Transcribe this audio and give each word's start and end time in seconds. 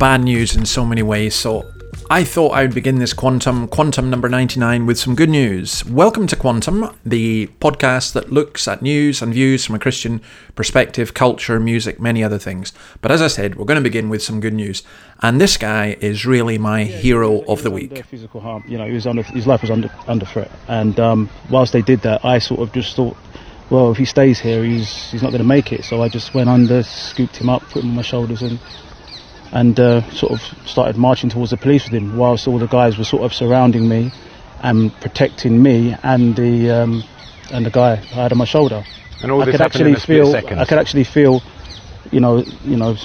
bad 0.00 0.24
news 0.24 0.56
in 0.56 0.64
so 0.64 0.86
many 0.86 1.02
ways, 1.02 1.34
so 1.34 1.70
I 2.08 2.24
thought 2.24 2.52
I 2.52 2.62
would 2.62 2.74
begin 2.74 3.00
this 3.00 3.12
Quantum, 3.12 3.68
Quantum 3.68 4.08
number 4.08 4.30
99, 4.30 4.86
with 4.86 4.98
some 4.98 5.14
good 5.14 5.28
news. 5.28 5.84
Welcome 5.84 6.26
to 6.28 6.36
Quantum, 6.36 6.96
the 7.04 7.48
podcast 7.60 8.14
that 8.14 8.32
looks 8.32 8.66
at 8.66 8.80
news 8.80 9.20
and 9.20 9.34
views 9.34 9.66
from 9.66 9.74
a 9.74 9.78
Christian 9.78 10.22
perspective, 10.54 11.12
culture, 11.12 11.60
music, 11.60 12.00
many 12.00 12.24
other 12.24 12.38
things. 12.38 12.72
But 13.02 13.12
as 13.12 13.20
I 13.20 13.26
said, 13.26 13.56
we're 13.56 13.66
going 13.66 13.76
to 13.76 13.82
begin 13.82 14.08
with 14.08 14.22
some 14.22 14.40
good 14.40 14.54
news. 14.54 14.82
And 15.20 15.38
this 15.38 15.58
guy 15.58 15.98
is 16.00 16.24
really 16.24 16.56
my 16.56 16.84
hero 16.84 17.42
of 17.42 17.62
the 17.62 17.70
week. 17.70 18.02
Physical 18.06 18.40
harm, 18.40 18.64
you 18.66 18.78
know, 18.78 18.86
he 18.86 18.94
was 18.94 19.06
under, 19.06 19.22
his 19.22 19.46
life 19.46 19.60
was 19.60 19.70
under, 19.70 19.90
under 20.06 20.24
threat. 20.24 20.50
And 20.66 20.98
um, 20.98 21.28
whilst 21.50 21.74
they 21.74 21.82
did 21.82 22.00
that, 22.00 22.24
I 22.24 22.38
sort 22.38 22.60
of 22.60 22.72
just 22.72 22.96
thought, 22.96 23.18
well, 23.68 23.92
if 23.92 23.98
he 23.98 24.06
stays 24.06 24.40
here, 24.40 24.64
he's, 24.64 25.10
he's 25.10 25.22
not 25.22 25.28
going 25.28 25.42
to 25.42 25.46
make 25.46 25.74
it. 25.74 25.84
So 25.84 26.02
I 26.02 26.08
just 26.08 26.32
went 26.32 26.48
under, 26.48 26.82
scooped 26.84 27.36
him 27.36 27.50
up, 27.50 27.60
put 27.64 27.84
him 27.84 27.90
on 27.90 27.96
my 27.96 28.02
shoulders, 28.02 28.40
and 28.40 28.58
and 29.52 29.78
uh, 29.80 30.02
sort 30.10 30.32
of 30.32 30.40
started 30.68 30.96
marching 30.96 31.30
towards 31.30 31.50
the 31.50 31.56
police 31.56 31.84
with 31.84 31.94
him 31.94 32.16
whilst 32.16 32.46
all 32.46 32.58
the 32.58 32.66
guys 32.66 32.98
were 32.98 33.04
sort 33.04 33.22
of 33.22 33.34
surrounding 33.34 33.88
me 33.88 34.12
and 34.62 34.92
protecting 35.00 35.62
me 35.62 35.96
and 36.02 36.36
the 36.36 36.70
um, 36.70 37.02
and 37.52 37.66
the 37.66 37.70
guy 37.70 37.92
I 37.92 38.22
had 38.22 38.32
on 38.32 38.38
my 38.38 38.44
shoulder. 38.44 38.84
And 39.22 39.30
all 39.30 39.42
I 39.42 39.46
this 39.46 39.54
could 39.54 39.60
actually 39.62 39.94
feel. 39.96 40.34
I 40.34 40.64
could 40.64 40.78
actually 40.78 41.04
feel 41.04 41.42
you 42.10 42.20
know 42.20 42.44
you 42.64 42.76
know 42.76 42.96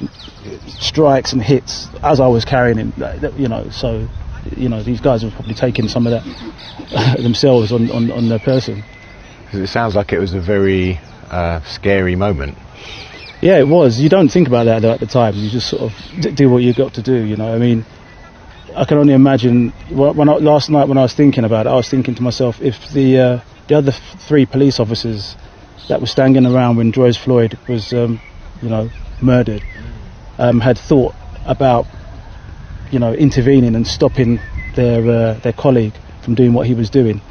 strikes 0.68 1.34
and 1.34 1.42
hits 1.42 1.90
as 2.04 2.20
I 2.20 2.28
was 2.28 2.46
carrying 2.46 2.78
him 2.78 2.94
you 3.38 3.48
know 3.48 3.70
so 3.70 4.08
you 4.56 4.70
know 4.70 4.82
these 4.84 5.02
guys 5.02 5.24
were 5.24 5.32
probably 5.32 5.54
taking 5.54 5.88
some 5.88 6.08
of 6.08 6.12
that 6.12 7.18
themselves 7.22 7.72
on, 7.72 7.90
on, 7.92 8.12
on 8.12 8.30
their 8.30 8.40
person. 8.40 8.84
it 9.52 9.68
sounds 9.68 9.96
like 9.96 10.14
it 10.14 10.20
was 10.20 10.34
a 10.34 10.40
very 10.40 11.00
uh, 11.30 11.62
scary 11.62 12.16
moment. 12.16 12.58
Yeah, 13.42 13.60
it 13.60 13.68
was. 13.68 14.00
You 14.00 14.10
don't 14.10 14.30
think 14.30 14.48
about 14.48 14.66
that 14.66 14.82
though 14.82 14.92
at 14.92 15.00
the 15.00 15.06
time. 15.06 15.36
You 15.36 15.50
just 15.50 15.70
sort 15.70 15.84
of 15.84 16.36
do 16.36 16.50
what 16.50 16.64
you 16.64 16.74
got 16.74 16.94
to 16.96 17.02
do. 17.02 17.24
You 17.24 17.36
know, 17.36 17.54
I 17.54 17.58
mean, 17.58 17.86
I 18.76 18.86
can 18.86 18.98
only 18.98 19.14
imagine. 19.14 19.70
When 19.90 20.30
I, 20.30 20.34
last 20.38 20.70
night, 20.70 20.88
when 20.88 20.98
I 20.98 21.02
was 21.02 21.14
thinking 21.14 21.44
about 21.44 21.66
it, 21.66 21.70
I 21.70 21.76
was 21.76 21.90
thinking 21.90 22.16
to 22.16 22.24
myself, 22.24 22.62
if 22.62 22.92
the 22.94 23.20
uh, 23.20 23.40
the 23.68 23.78
other 23.78 23.92
three 23.92 24.46
police 24.46 24.80
officers 24.80 25.36
that 25.90 26.00
were 26.00 26.08
standing 26.08 26.46
around 26.46 26.78
when 26.78 26.92
George 26.92 27.18
Floyd 27.18 27.58
was, 27.68 27.94
um, 27.94 28.20
you 28.62 28.70
know, 28.70 28.90
murdered, 29.22 29.64
um, 30.38 30.60
had 30.60 30.78
thought 30.78 31.14
about, 31.46 31.86
you 32.92 33.00
know, 33.00 33.14
intervening 33.14 33.76
and 33.76 33.86
stopping 33.86 34.40
their 34.76 35.02
uh, 35.08 35.34
their 35.42 35.54
colleague 35.54 35.94
from 36.24 36.36
doing 36.36 36.54
what 36.54 36.68
he 36.68 36.74
was 36.74 36.90
doing, 36.90 37.22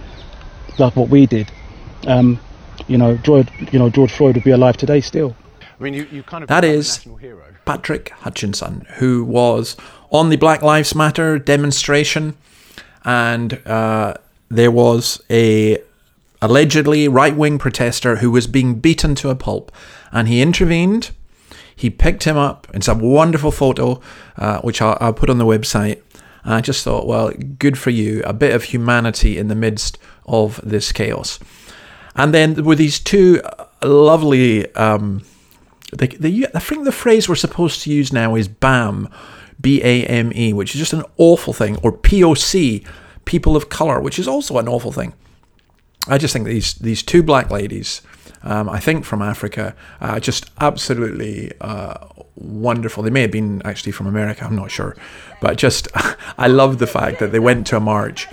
like 0.79 0.95
what 0.95 1.09
we 1.09 1.27
did, 1.27 1.51
um, 2.07 2.39
you 2.87 2.99
know, 2.99 3.17
George, 3.17 3.49
you 3.73 3.79
know, 3.79 3.91
George 3.91 4.13
Floyd 4.13 4.37
would 4.37 4.45
be 4.45 4.53
alive 4.53 4.77
today 4.77 5.01
still. 5.01 5.35
I 5.78 5.83
mean, 5.83 5.94
you, 5.94 6.06
you 6.11 6.22
kind 6.22 6.42
of 6.42 6.48
That 6.48 6.64
is 6.64 6.98
national 6.98 7.17
hero. 7.17 7.44
Patrick 7.64 8.11
Hutchinson, 8.11 8.86
who 8.97 9.25
was 9.25 9.77
on 10.11 10.28
the 10.28 10.36
Black 10.36 10.62
Lives 10.62 10.94
Matter 10.94 11.39
demonstration, 11.39 12.36
and 13.05 13.61
uh, 13.67 14.14
there 14.48 14.70
was 14.70 15.22
a 15.30 15.78
allegedly 16.41 17.08
right-wing 17.08 17.58
protester 17.58 18.17
who 18.17 18.30
was 18.30 18.46
being 18.46 18.74
beaten 18.74 19.14
to 19.17 19.30
a 19.30 19.34
pulp, 19.34 19.73
and 20.13 20.29
he 20.29 20.42
intervened. 20.42 21.11
He 21.74 21.90
picked 21.90 22.24
him 22.24 22.36
up. 22.36 22.68
It's 22.73 22.86
a 22.86 22.95
wonderful 22.95 23.51
photo, 23.51 24.01
uh, 24.36 24.61
which 24.61 24.80
I'll, 24.80 24.96
I'll 25.01 25.13
put 25.13 25.29
on 25.29 25.39
the 25.39 25.45
website. 25.45 26.01
And 26.45 26.55
I 26.55 26.61
just 26.61 26.84
thought, 26.84 27.07
well, 27.07 27.33
good 27.58 27.77
for 27.77 27.90
you. 27.90 28.23
A 28.24 28.33
bit 28.33 28.55
of 28.55 28.64
humanity 28.64 29.39
in 29.39 29.48
the 29.48 29.55
midst 29.55 29.98
of 30.27 30.61
this 30.63 30.92
chaos. 30.92 31.40
And 32.14 32.33
then 32.33 32.64
with 32.64 32.79
these 32.79 33.01
two 33.01 33.42
lovely 33.83 34.73
um, 34.77 35.24
the, 35.97 36.09
the, 36.19 36.49
I 36.55 36.59
think 36.59 36.85
the 36.85 36.93
phrase 36.93 37.29
we're 37.29 37.35
supposed 37.35 37.83
to 37.83 37.91
use 37.91 38.13
now 38.13 38.35
is 38.35 38.49
BAM, 38.49 39.09
B 39.61 39.81
A 39.83 40.05
M 40.07 40.33
E, 40.35 40.53
which 40.53 40.75
is 40.75 40.79
just 40.79 40.93
an 40.93 41.05
awful 41.17 41.53
thing, 41.53 41.77
or 41.83 41.93
POC, 41.93 42.87
people 43.25 43.57
of 43.57 43.69
color, 43.69 44.01
which 44.01 44.19
is 44.19 44.29
also 44.29 44.59
an 44.59 44.69
awful 44.69 44.93
thing. 44.93 45.15
I 46.09 46.19
just 46.19 46.33
think 46.33 46.47
these 46.47 46.75
these 46.75 47.03
two 47.03 47.23
black 47.23 47.51
ladies, 47.51 48.03
um, 48.43 48.69
I 48.69 48.79
think 48.79 49.05
from 49.05 49.23
Africa, 49.23 49.75
are 50.01 50.21
just 50.21 50.51
absolutely 50.61 51.53
uh, 51.61 52.07
wonderful. 52.35 53.03
They 53.03 53.11
may 53.11 53.23
have 53.23 53.31
been 53.31 53.63
actually 53.65 53.93
from 53.93 54.07
America, 54.07 54.45
I'm 54.45 54.57
not 54.57 54.71
sure, 54.71 54.97
but 55.41 55.57
just 55.57 55.89
I 56.39 56.49
love 56.49 56.79
the 56.79 56.87
fact 56.87 57.21
that 57.21 57.33
they 57.33 57.39
went 57.39 57.67
to 57.69 57.77
a 57.77 57.81
march, 57.81 58.29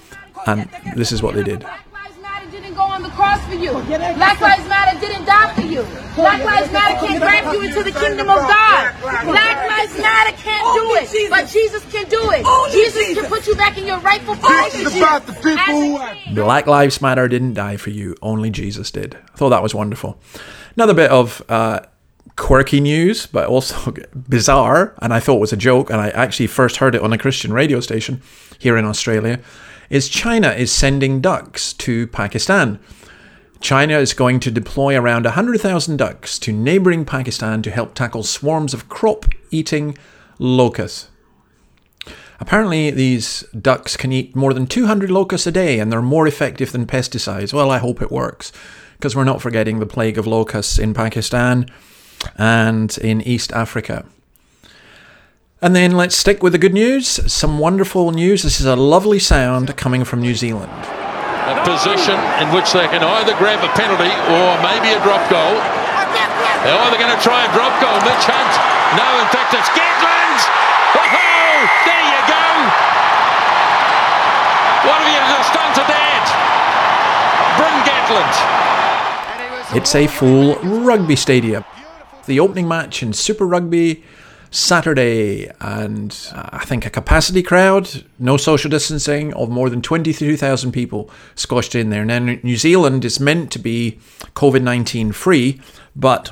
and 0.46 0.70
this 0.96 1.12
is 1.12 1.24
what 1.24 1.36
they 1.36 1.44
did. 1.44 1.62
Black 1.62 1.86
Lives 1.94 2.18
Matter 2.22 2.52
didn't 2.52 2.74
go 2.74 2.91
on 3.02 3.10
the 3.10 3.16
cross 3.16 3.44
for 3.48 3.56
you. 3.56 3.72
Black 3.72 4.40
Lives 4.42 4.68
Matter 4.68 5.00
didn't 5.00 5.26
die 5.26 5.54
for 5.56 5.62
you. 5.62 5.84
Black 6.16 6.44
Lives 6.44 6.72
Matter 6.72 7.06
can't 7.06 7.20
grab 7.20 7.54
you 7.54 7.62
into 7.62 7.84
the 7.84 7.92
kingdom 7.92 8.30
of 8.30 8.38
God. 8.38 8.96
Black 9.02 9.70
Lives 9.70 9.98
Matter 9.98 10.38
can't 10.38 10.76
do 10.76 11.18
it, 11.18 11.30
but 11.30 11.50
Jesus 11.50 11.84
can 11.92 12.08
do 12.10 12.32
it. 12.32 12.46
Jesus 12.72 13.18
can 13.18 13.26
put 13.30 13.48
you 13.48 13.56
back 13.56 13.78
in 13.78 13.86
your 13.86 14.00
rightful 14.00 14.36
place. 14.36 14.96
about 14.96 15.26
the 15.26 15.34
people 15.34 15.58
who 15.58 15.98
As 15.98 16.12
a 16.12 16.20
king. 16.22 16.36
Black 16.36 16.68
Lives 16.68 17.02
Matter 17.02 17.28
didn't 17.28 17.56
die 17.56 17.78
for 17.78 17.90
you, 17.90 18.16
only 18.22 18.50
Jesus 18.50 18.92
did. 18.92 19.16
I 19.16 19.38
thought 19.38 19.50
that 19.50 19.64
was 19.64 19.74
wonderful. 19.74 20.20
Another 20.76 20.94
bit 20.94 21.12
of 21.12 21.42
uh, 21.50 21.82
quirky 22.36 22.80
news, 22.80 23.26
but 23.26 23.48
also 23.48 23.94
bizarre, 24.30 24.94
and 25.02 25.14
I 25.14 25.20
thought 25.20 25.40
was 25.40 25.54
a 25.54 25.58
joke, 25.58 25.90
and 25.90 26.00
I 26.00 26.10
actually 26.10 26.48
first 26.48 26.78
heard 26.78 26.96
it 26.96 27.02
on 27.02 27.14
a 27.14 27.18
Christian 27.18 27.52
radio 27.52 27.80
station 27.80 28.22
here 28.60 28.78
in 28.78 28.86
Australia, 28.86 29.40
is 29.92 30.08
China 30.08 30.50
is 30.52 30.72
sending 30.72 31.20
ducks 31.20 31.74
to 31.74 32.08
Pakistan. 32.08 32.80
China 33.60 34.00
is 34.00 34.14
going 34.14 34.40
to 34.40 34.50
deploy 34.50 34.98
around 34.98 35.26
100,000 35.26 35.98
ducks 35.98 36.40
to 36.40 36.54
neighboring 36.54 37.04
Pakistan 37.06 37.62
to 37.62 37.70
help 37.70 37.94
tackle 37.94 38.24
swarms 38.24 38.74
of 38.74 38.88
crop 38.88 39.26
eating 39.52 39.96
locusts. 40.40 41.10
Apparently, 42.40 42.90
these 42.90 43.42
ducks 43.52 43.98
can 43.98 44.12
eat 44.14 44.36
more 44.36 44.54
than 44.54 44.66
200 44.66 45.12
locusts 45.12 45.46
a 45.46 45.52
day 45.52 45.78
and 45.78 45.92
they're 45.92 46.02
more 46.02 46.26
effective 46.26 46.72
than 46.72 46.88
pesticides. 46.88 47.54
Well, 47.54 47.70
I 47.70 47.78
hope 47.78 48.02
it 48.02 48.10
works 48.12 48.52
because 48.94 49.16
we're 49.16 49.26
not 49.26 49.42
forgetting 49.42 49.80
the 49.80 49.86
plague 49.86 50.18
of 50.18 50.26
locusts 50.26 50.80
in 50.80 50.94
Pakistan 50.94 51.68
and 52.38 52.98
in 52.98 53.22
East 53.22 53.52
Africa. 53.52 54.06
And 55.62 55.76
then 55.76 55.92
let's 55.92 56.16
stick 56.18 56.42
with 56.42 56.54
the 56.54 56.58
good 56.58 56.74
news. 56.74 57.06
Some 57.32 57.60
wonderful 57.60 58.10
news. 58.12 58.42
This 58.42 58.60
is 58.60 58.66
a 58.66 58.76
lovely 58.76 59.20
sound 59.20 59.78
coming 59.78 60.04
from 60.04 60.20
New 60.20 60.34
Zealand. 60.34 60.72
a 60.74 61.62
position 61.62 62.18
in 62.42 62.50
which 62.50 62.74
they 62.74 62.88
can 62.90 63.04
either 63.04 63.38
grab 63.38 63.62
a 63.62 63.70
penalty 63.78 64.10
or 64.34 64.58
maybe 64.66 64.90
a 64.90 65.00
drop 65.06 65.22
goal. 65.30 65.54
They're 66.66 66.82
either 66.82 66.98
going 66.98 67.14
to 67.14 67.22
try 67.22 67.46
a 67.46 67.52
drop 67.54 67.74
goal. 67.78 67.94
Mitch 68.02 68.26
Hunt. 68.26 68.54
No, 68.98 69.06
in 69.22 69.28
fact, 69.30 69.54
it's 69.54 69.70
Gatland. 69.78 70.42
Oh, 70.98 71.62
there 71.86 72.06
you 72.10 72.22
go. 72.26 72.46
What 74.90 74.98
have 74.98 75.10
you 75.14 75.22
just 75.30 75.54
done 75.54 75.72
to 75.78 75.84
that? 75.86 76.26
Bryn 77.62 77.78
Gatland. 77.86 78.34
It's 79.78 79.94
a 79.94 80.08
full 80.08 80.56
rugby 80.82 81.16
stadium. 81.16 81.64
The 82.26 82.40
opening 82.40 82.68
match 82.68 83.02
in 83.04 83.14
Super 83.14 83.46
Rugby 83.48 84.04
Saturday, 84.52 85.50
and 85.62 86.16
uh, 86.34 86.50
I 86.52 86.66
think 86.66 86.86
a 86.86 86.90
capacity 86.90 87.42
crowd, 87.42 88.04
no 88.20 88.36
social 88.36 88.70
distancing, 88.70 89.34
of 89.34 89.50
more 89.50 89.70
than 89.70 89.82
22,000 89.82 90.74
people 90.74 91.10
squashed 91.36 91.74
in 91.74 91.90
there. 91.90 92.04
Now, 92.04 92.20
New 92.20 92.58
Zealand 92.58 93.06
is 93.06 93.20
meant 93.20 93.52
to 93.54 93.60
be 93.60 93.98
COVID 94.36 94.62
19 94.62 95.14
free, 95.14 95.62
but 95.96 96.32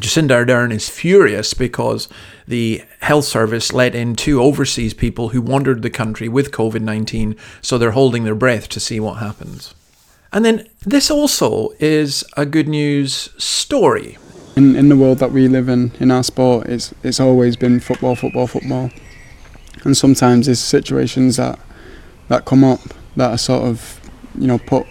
Jacinda 0.00 0.44
Ardern 0.44 0.72
is 0.72 0.88
furious 0.88 1.52
because 1.52 2.08
the 2.48 2.82
health 3.00 3.26
service 3.26 3.72
let 3.74 3.94
in 3.94 4.16
two 4.16 4.40
overseas 4.40 4.94
people 4.94 5.28
who 5.28 5.42
wandered 5.42 5.82
the 5.82 5.90
country 5.90 6.28
with 6.28 6.52
COVID 6.52 6.80
19, 6.80 7.36
so 7.60 7.76
they're 7.76 7.90
holding 7.90 8.24
their 8.24 8.34
breath 8.34 8.66
to 8.70 8.80
see 8.80 8.98
what 8.98 9.18
happens. 9.18 9.74
And 10.32 10.44
then 10.44 10.68
this 10.86 11.10
also 11.10 11.70
is 11.80 12.24
a 12.36 12.46
good 12.46 12.68
news 12.68 13.28
story. 13.36 14.16
In, 14.60 14.76
in 14.76 14.90
the 14.90 14.96
world 14.96 15.20
that 15.20 15.32
we 15.32 15.48
live 15.48 15.70
in, 15.70 15.90
in 16.00 16.10
our 16.10 16.22
sport, 16.22 16.66
it's, 16.66 16.92
it's 17.02 17.18
always 17.18 17.56
been 17.56 17.80
football, 17.80 18.14
football, 18.14 18.46
football. 18.46 18.90
And 19.84 19.96
sometimes 19.96 20.44
there's 20.44 20.60
situations 20.60 21.38
that, 21.38 21.58
that 22.28 22.44
come 22.44 22.62
up 22.62 22.80
that 23.16 23.30
are 23.30 23.38
sort 23.38 23.62
of, 23.62 23.98
you 24.38 24.46
know, 24.46 24.58
put 24.58 24.86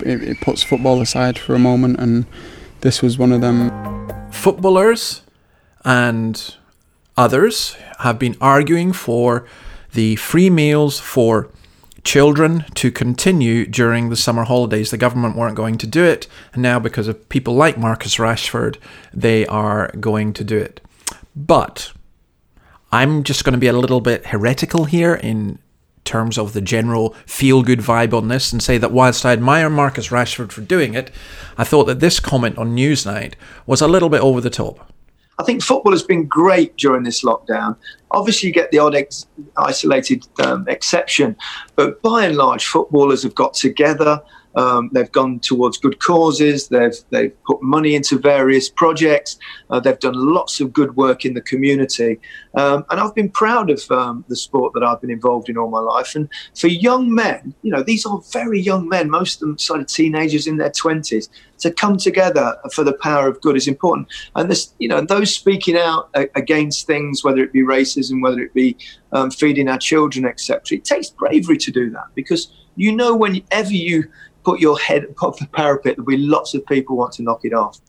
it, 0.00 0.22
it 0.22 0.40
puts 0.42 0.62
football 0.62 1.00
aside 1.00 1.38
for 1.38 1.54
a 1.54 1.58
moment, 1.58 1.98
and 1.98 2.26
this 2.82 3.00
was 3.00 3.16
one 3.16 3.32
of 3.32 3.40
them. 3.40 3.70
Footballers 4.30 5.22
and 5.86 6.56
others 7.16 7.78
have 8.00 8.18
been 8.18 8.36
arguing 8.42 8.92
for 8.92 9.46
the 9.94 10.16
free 10.16 10.50
meals 10.50 11.00
for 11.00 11.48
children 12.04 12.64
to 12.74 12.90
continue 12.90 13.66
during 13.66 14.10
the 14.10 14.16
summer 14.16 14.44
holidays. 14.44 14.90
The 14.90 14.98
government 14.98 15.36
weren't 15.36 15.56
going 15.56 15.78
to 15.78 15.86
do 15.86 16.04
it, 16.04 16.26
and 16.52 16.62
now 16.62 16.78
because 16.78 17.08
of 17.08 17.28
people 17.28 17.54
like 17.54 17.78
Marcus 17.78 18.16
Rashford, 18.16 18.76
they 19.12 19.46
are 19.46 19.90
going 19.98 20.32
to 20.34 20.44
do 20.44 20.58
it. 20.58 20.80
But 21.34 21.92
I'm 22.92 23.24
just 23.24 23.44
going 23.44 23.54
to 23.54 23.58
be 23.58 23.66
a 23.66 23.72
little 23.72 24.00
bit 24.00 24.26
heretical 24.26 24.84
here 24.84 25.14
in 25.14 25.58
terms 26.04 26.38
of 26.38 26.52
the 26.52 26.60
general 26.60 27.14
feel 27.26 27.62
good 27.62 27.80
vibe 27.80 28.12
on 28.12 28.28
this 28.28 28.52
and 28.52 28.62
say 28.62 28.78
that 28.78 28.92
whilst 28.92 29.24
I 29.24 29.32
admire 29.32 29.70
Marcus 29.70 30.08
Rashford 30.08 30.52
for 30.52 30.60
doing 30.60 30.94
it, 30.94 31.10
I 31.56 31.64
thought 31.64 31.84
that 31.84 32.00
this 32.00 32.20
comment 32.20 32.58
on 32.58 32.76
Newsnight 32.76 33.34
was 33.66 33.80
a 33.80 33.88
little 33.88 34.10
bit 34.10 34.20
over 34.20 34.40
the 34.40 34.50
top. 34.50 34.92
I 35.38 35.44
think 35.44 35.62
football 35.62 35.92
has 35.92 36.02
been 36.02 36.26
great 36.26 36.76
during 36.76 37.02
this 37.02 37.24
lockdown. 37.24 37.76
Obviously, 38.10 38.48
you 38.48 38.54
get 38.54 38.70
the 38.70 38.78
odd 38.78 38.94
ex- 38.94 39.26
isolated 39.56 40.26
um, 40.40 40.64
exception, 40.68 41.36
but 41.76 42.00
by 42.02 42.26
and 42.26 42.36
large, 42.36 42.66
footballers 42.66 43.22
have 43.24 43.34
got 43.34 43.54
together. 43.54 44.22
Um, 44.56 44.90
they've 44.92 45.10
gone 45.10 45.40
towards 45.40 45.78
good 45.78 45.98
causes. 45.98 46.68
They've 46.68 46.94
they've 47.10 47.34
put 47.44 47.60
money 47.60 47.96
into 47.96 48.18
various 48.18 48.68
projects. 48.68 49.36
Uh, 49.68 49.80
they've 49.80 49.98
done 49.98 50.14
lots 50.14 50.60
of 50.60 50.72
good 50.72 50.94
work 50.94 51.24
in 51.24 51.34
the 51.34 51.40
community, 51.40 52.20
um, 52.54 52.84
and 52.90 53.00
I've 53.00 53.14
been 53.16 53.30
proud 53.30 53.68
of 53.70 53.90
um, 53.90 54.24
the 54.28 54.36
sport 54.36 54.72
that 54.74 54.84
I've 54.84 55.00
been 55.00 55.10
involved 55.10 55.48
in 55.48 55.58
all 55.58 55.68
my 55.68 55.80
life. 55.80 56.14
And 56.14 56.28
for 56.56 56.68
young 56.68 57.12
men, 57.12 57.52
you 57.62 57.72
know, 57.72 57.82
these 57.82 58.06
are 58.06 58.20
very 58.32 58.60
young 58.60 58.88
men. 58.88 59.10
Most 59.10 59.42
of 59.42 59.48
them 59.48 59.58
sort 59.58 59.80
of 59.80 59.88
teenagers 59.88 60.46
in 60.46 60.58
their 60.58 60.70
twenties. 60.70 61.28
To 61.60 61.70
come 61.70 61.96
together 61.96 62.56
for 62.72 62.84
the 62.84 62.92
power 62.94 63.28
of 63.28 63.40
good 63.40 63.56
is 63.56 63.66
important. 63.66 64.08
And 64.34 64.50
this, 64.50 64.74
you 64.78 64.88
know, 64.88 65.00
those 65.00 65.34
speaking 65.34 65.76
out 65.76 66.10
against 66.34 66.86
things, 66.86 67.24
whether 67.24 67.42
it 67.42 67.52
be 67.52 67.62
racism, 67.62 68.22
whether 68.22 68.40
it 68.40 68.52
be 68.52 68.76
um, 69.12 69.30
feeding 69.30 69.68
our 69.68 69.78
children, 69.78 70.26
etc. 70.26 70.78
It 70.78 70.84
takes 70.84 71.10
bravery 71.10 71.56
to 71.58 71.70
do 71.70 71.90
that 71.90 72.06
because 72.14 72.52
you 72.76 72.94
know 72.94 73.16
whenever 73.16 73.72
you 73.72 74.04
put 74.44 74.60
your 74.60 74.78
head 74.78 75.04
above 75.04 75.38
the 75.38 75.46
parapet, 75.46 75.96
there'll 75.96 76.06
be 76.06 76.18
lots 76.18 76.54
of 76.54 76.66
people 76.66 76.96
want 76.96 77.12
to 77.14 77.22
knock 77.22 77.40
it 77.44 77.54
off. 77.54 77.80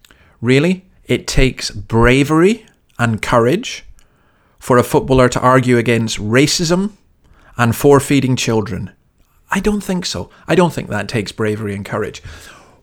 Really? 0.42 0.86
It 1.04 1.28
takes 1.28 1.70
bravery 1.72 2.66
and 2.98 3.22
courage 3.22 3.86
for 4.58 4.78
a 4.78 4.84
footballer 4.84 5.30
to 5.30 5.40
argue 5.40 5.78
against 5.78 6.18
racism 6.18 6.94
and 7.58 7.76
for 7.76 8.00
feeding 8.00 8.36
children. 8.36 8.92
I 9.52 9.60
don't 9.60 9.82
think 9.82 10.06
so. 10.06 10.30
I 10.48 10.56
don't 10.56 10.74
think 10.74 10.90
that 10.90 11.08
takes 11.08 11.32
bravery 11.32 11.76
and 11.76 11.86
courage. 11.86 12.24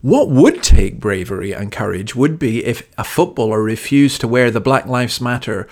What 0.03 0.31
would 0.31 0.65
take 0.65 0.99
bravery 0.99 1.53
and 1.53 1.71
courage 1.71 2.17
would 2.17 2.37
be 2.37 2.65
if 2.65 2.89
a 2.99 3.05
footballer 3.05 3.63
refused 3.63 4.21
to 4.21 4.29
wear 4.29 4.51
the 4.51 4.61
Black 4.61 4.87
Lives 4.87 5.21
Matter 5.21 5.69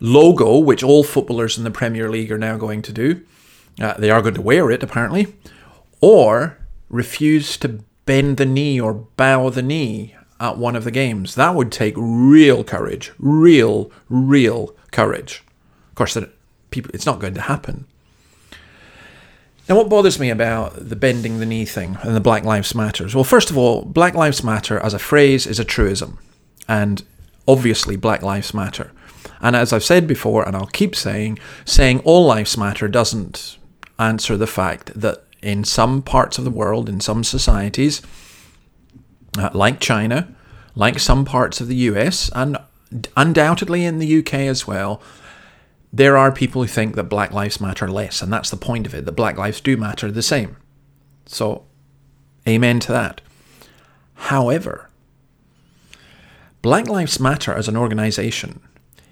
logo, 0.00 0.56
which 0.56 0.82
all 0.82 1.04
footballers 1.04 1.58
in 1.58 1.64
the 1.64 1.70
Premier 1.70 2.08
League 2.08 2.32
are 2.32 2.38
now 2.38 2.56
going 2.56 2.80
to 2.80 2.92
do. 2.92 3.20
Uh, 3.78 3.92
they 3.98 4.10
are 4.10 4.22
going 4.22 4.34
to 4.34 4.40
wear 4.40 4.70
it, 4.70 4.82
apparently. 4.82 5.34
Or 6.00 6.56
refuse 6.88 7.58
to 7.58 7.80
bend 8.06 8.38
the 8.38 8.46
knee 8.46 8.80
or 8.80 8.94
bow 8.94 9.50
the 9.50 9.60
knee 9.60 10.16
at 10.40 10.56
one 10.56 10.74
of 10.74 10.84
the 10.84 10.90
games. 10.90 11.34
That 11.34 11.54
would 11.54 11.70
take 11.70 11.94
real 11.98 12.64
courage, 12.64 13.12
real, 13.18 13.90
real 14.08 14.74
courage. 14.90 15.44
Of 15.90 15.96
course, 15.96 16.14
that 16.14 16.30
people, 16.70 16.90
it's 16.94 17.04
not 17.04 17.20
going 17.20 17.34
to 17.34 17.42
happen. 17.42 17.86
Now, 19.68 19.76
what 19.76 19.88
bothers 19.88 20.20
me 20.20 20.30
about 20.30 20.88
the 20.88 20.94
bending 20.94 21.40
the 21.40 21.46
knee 21.46 21.64
thing 21.64 21.98
and 22.02 22.14
the 22.14 22.20
Black 22.20 22.44
Lives 22.44 22.74
Matters? 22.74 23.14
Well, 23.14 23.24
first 23.24 23.50
of 23.50 23.58
all, 23.58 23.82
Black 23.82 24.14
Lives 24.14 24.44
Matter 24.44 24.78
as 24.78 24.94
a 24.94 24.98
phrase 24.98 25.46
is 25.46 25.58
a 25.58 25.64
truism, 25.64 26.18
and 26.68 27.02
obviously, 27.48 27.96
Black 27.96 28.22
Lives 28.22 28.54
Matter. 28.54 28.92
And 29.40 29.56
as 29.56 29.72
I've 29.72 29.84
said 29.84 30.06
before, 30.06 30.46
and 30.46 30.56
I'll 30.56 30.66
keep 30.66 30.94
saying, 30.94 31.38
saying 31.64 32.00
all 32.00 32.26
lives 32.26 32.56
matter 32.56 32.88
doesn't 32.88 33.58
answer 33.98 34.36
the 34.36 34.46
fact 34.46 34.92
that 34.98 35.24
in 35.42 35.64
some 35.64 36.02
parts 36.02 36.38
of 36.38 36.44
the 36.44 36.50
world, 36.50 36.88
in 36.88 37.00
some 37.00 37.22
societies, 37.22 38.02
uh, 39.38 39.50
like 39.52 39.80
China, 39.80 40.34
like 40.74 40.98
some 40.98 41.24
parts 41.24 41.60
of 41.60 41.68
the 41.68 41.76
US, 41.76 42.30
and 42.34 42.56
undoubtedly 43.16 43.84
in 43.84 43.98
the 43.98 44.18
UK 44.18 44.34
as 44.34 44.66
well, 44.66 45.02
there 45.96 46.16
are 46.18 46.30
people 46.30 46.60
who 46.60 46.68
think 46.68 46.94
that 46.94 47.04
black 47.04 47.32
lives 47.32 47.60
matter 47.60 47.90
less, 47.90 48.20
and 48.20 48.30
that's 48.30 48.50
the 48.50 48.56
point 48.56 48.86
of 48.86 48.94
it, 48.94 49.06
that 49.06 49.12
black 49.12 49.38
lives 49.38 49.62
do 49.62 49.76
matter 49.78 50.10
the 50.10 50.22
same. 50.22 50.56
So, 51.24 51.64
amen 52.46 52.80
to 52.80 52.92
that. 52.92 53.22
However, 54.14 54.90
Black 56.60 56.88
Lives 56.88 57.20
Matter 57.20 57.54
as 57.54 57.68
an 57.68 57.76
organization 57.76 58.60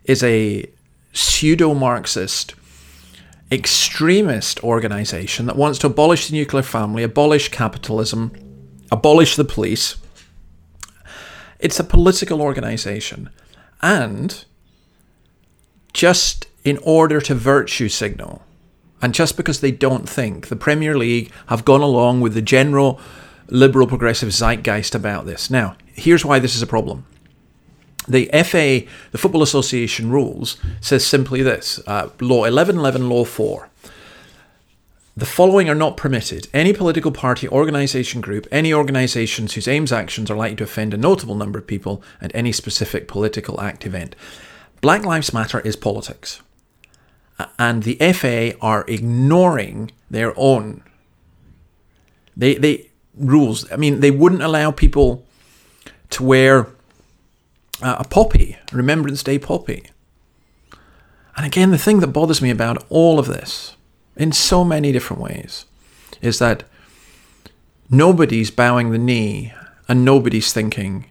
is 0.05 0.23
a 0.23 0.69
pseudo 1.13 1.73
Marxist 1.73 2.55
extremist 3.53 4.63
organization 4.65 5.47
that 5.47 5.57
wants 5.57 5.79
to 5.79 5.87
abolish 5.87 6.29
the 6.29 6.35
nuclear 6.35 6.63
family, 6.63 7.03
abolish 7.03 7.49
capitalism, 7.49 8.33
abolish 8.91 9.37
the 9.37 9.45
police. 9.45 9.97
It's 11.61 11.79
a 11.79 11.85
political 11.85 12.43
organization. 12.43 13.31
And 13.81 14.45
just 15.93 16.47
in 16.65 16.79
order 16.79 17.21
to 17.21 17.35
virtue 17.35 17.89
signal, 17.89 18.43
and 19.03 19.15
just 19.15 19.37
because 19.37 19.61
they 19.61 19.71
don't 19.71 20.09
think, 20.09 20.49
the 20.49 20.57
Premier 20.57 20.97
League 20.97 21.31
have 21.49 21.65
gone 21.65 21.83
along 21.83 22.21
with 22.21 22.35
the 22.35 22.43
general 22.43 22.99
liberal 23.49 23.87
progressive 23.87 24.31
zeitgeist 24.31 24.95
about 24.95 25.27
this. 25.27 25.51
Now, 25.51 25.77
here's 25.93 26.25
why 26.25 26.39
this 26.39 26.57
is 26.57 26.63
a 26.63 26.67
problem 26.67 27.05
the 28.07 28.29
FA, 28.45 28.83
the 29.13 29.19
Football 29.19 29.43
Association 29.43 30.11
rules, 30.11 30.59
says 30.81 31.07
simply 31.07 31.43
this 31.43 31.81
uh, 31.87 32.11
Law 32.21 32.41
1111, 32.41 33.09
Law 33.09 33.25
4. 33.25 33.71
The 35.17 35.27
following 35.27 35.69
are 35.71 35.77
not 35.77 35.97
permitted. 35.97 36.49
Any 36.53 36.73
political 36.73 37.13
party, 37.13 37.49
organisation, 37.49 38.21
group, 38.21 38.47
any 38.51 38.75
organisations 38.75 39.55
whose 39.55 39.69
aims, 39.69 39.93
actions 39.93 40.31
are 40.31 40.37
likely 40.37 40.57
to 40.57 40.65
offend 40.65 40.93
a 40.93 40.99
notable 40.99 41.37
number 41.37 41.59
of 41.59 41.67
people, 41.67 42.03
and 42.21 42.35
any 42.35 42.53
specific 42.53 43.07
political 43.07 43.61
act 43.61 43.87
event. 43.87 44.17
Black 44.81 45.05
Lives 45.05 45.33
Matter 45.33 45.61
is 45.61 45.77
politics. 45.77 46.43
And 47.59 47.83
the 47.83 47.97
FA 48.13 48.57
are 48.61 48.85
ignoring 48.87 49.91
their 50.09 50.33
own 50.37 50.85
they, 52.37 52.55
they 52.55 52.91
rules. 53.17 53.71
I 53.71 53.77
mean, 53.77 54.01
they 54.01 54.11
wouldn't 54.11 54.43
allow 54.43 54.71
people 54.71 55.25
to 56.11 56.23
wear 56.23 56.69
uh, 57.83 57.97
a 57.99 58.05
poppy, 58.05 58.59
Remembrance 58.73 59.23
Day 59.23 59.39
poppy. 59.39 59.85
And 61.37 61.47
again, 61.47 61.71
the 61.71 61.79
thing 61.79 62.01
that 62.01 62.09
bothers 62.09 62.41
me 62.41 62.51
about 62.51 62.85
all 62.89 63.19
of 63.19 63.27
this, 63.27 63.77
in 64.17 64.33
so 64.33 64.65
many 64.65 64.93
different 64.93 65.21
ways, 65.21 65.65
is 66.23 66.39
that 66.39 66.65
nobody's 67.91 68.51
bowing 68.51 68.91
the 68.91 68.99
knee 68.99 69.53
and 69.89 70.05
nobody's 70.05 70.53
thinking 70.53 71.07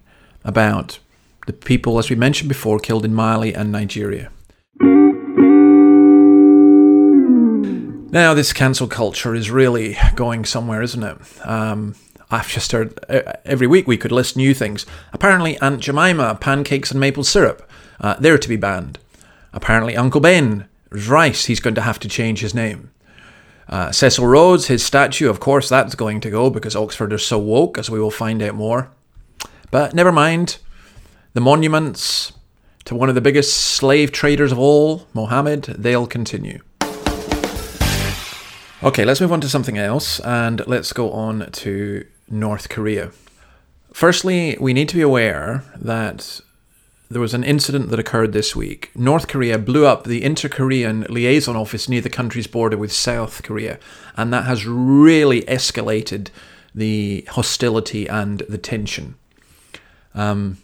about 0.46 1.00
the 1.46 1.54
people, 1.54 2.00
as 2.00 2.10
we 2.10 2.16
mentioned 2.16 2.48
before, 2.48 2.80
killed 2.80 3.04
in 3.04 3.14
Mali 3.14 3.54
and 3.54 3.72
Nigeria. 3.72 4.32
Now, 8.14 8.36
this 8.36 8.54
cancel 8.54 8.88
culture 8.88 9.34
is 9.34 9.50
really 9.50 9.98
going 10.14 10.46
somewhere, 10.46 10.84
isn't 10.84 11.02
it? 11.02 11.18
Um, 11.44 11.96
I've 12.30 12.48
just 12.48 12.72
heard 12.72 13.00
every 13.44 13.66
week 13.66 13.88
we 13.88 13.98
could 13.98 14.12
list 14.12 14.38
new 14.38 14.54
things. 14.54 14.86
Apparently, 15.14 15.58
Aunt 15.58 15.80
Jemima, 15.80 16.36
pancakes 16.36 16.92
and 16.92 17.00
maple 17.00 17.24
syrup, 17.24 17.68
uh, 18.00 18.16
they're 18.20 18.38
to 18.38 18.48
be 18.48 18.56
banned. 18.56 19.00
Apparently, 19.52 19.98
Uncle 19.98 20.22
Ben, 20.22 20.70
rice, 20.92 21.46
he's 21.46 21.60
going 21.60 21.74
to 21.74 21.82
have 21.82 21.98
to 22.02 22.08
change 22.08 22.42
his 22.42 22.54
name. 22.54 22.92
Uh, 23.68 23.92
Cecil 23.92 24.28
Rhodes, 24.28 24.68
his 24.68 24.86
statue, 24.86 25.28
of 25.28 25.40
course, 25.40 25.68
that's 25.68 25.96
going 25.96 26.22
to 26.22 26.30
go 26.30 26.52
because 26.52 26.76
Oxford 26.76 27.14
are 27.14 27.18
so 27.18 27.40
woke, 27.40 27.80
as 27.80 27.90
we 27.90 28.00
will 28.00 28.12
find 28.12 28.44
out 28.44 28.54
more. 28.54 28.92
But 29.72 29.96
never 29.96 30.12
mind. 30.12 30.60
The 31.34 31.42
monuments 31.42 32.32
to 32.86 32.94
one 32.94 33.10
of 33.10 33.16
the 33.16 33.22
biggest 33.22 33.58
slave 33.58 34.12
traders 34.12 34.52
of 34.52 34.60
all, 34.60 35.08
Mohammed, 35.16 35.64
they'll 35.64 36.06
continue. 36.06 36.60
Okay, 38.84 39.06
let's 39.06 39.22
move 39.22 39.32
on 39.32 39.40
to 39.40 39.48
something 39.48 39.78
else 39.78 40.20
and 40.20 40.62
let's 40.68 40.92
go 40.92 41.10
on 41.12 41.50
to 41.52 42.06
North 42.30 42.68
Korea. 42.68 43.12
Firstly, 43.94 44.58
we 44.60 44.74
need 44.74 44.90
to 44.90 44.96
be 44.96 45.02
aware 45.02 45.64
that 45.80 46.42
there 47.10 47.22
was 47.22 47.34
an 47.34 47.46
incident 47.46 47.92
that 47.92 48.00
occurred 48.00 48.34
this 48.34 48.58
week. 48.58 48.92
North 48.94 49.30
Korea 49.30 49.58
blew 49.58 49.86
up 49.86 50.04
the 50.04 50.22
Inter 50.22 50.50
Korean 50.50 51.06
liaison 51.10 51.56
office 51.56 51.88
near 51.88 52.02
the 52.02 52.10
country's 52.10 52.46
border 52.46 52.76
with 52.76 52.92
South 52.92 53.42
Korea, 53.42 53.80
and 54.18 54.34
that 54.34 54.44
has 54.44 54.66
really 54.66 55.44
escalated 55.44 56.28
the 56.76 57.26
hostility 57.30 58.06
and 58.10 58.40
the 58.50 58.58
tension. 58.58 59.16
Um, 60.14 60.58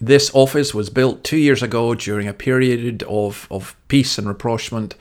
this 0.00 0.32
office 0.34 0.74
was 0.74 0.90
built 0.90 1.22
two 1.22 1.36
years 1.36 1.62
ago 1.62 1.94
during 1.94 2.26
a 2.26 2.34
period 2.34 3.04
of, 3.04 3.46
of 3.52 3.76
peace 3.86 4.18
and 4.18 4.26
rapprochement, 4.26 4.96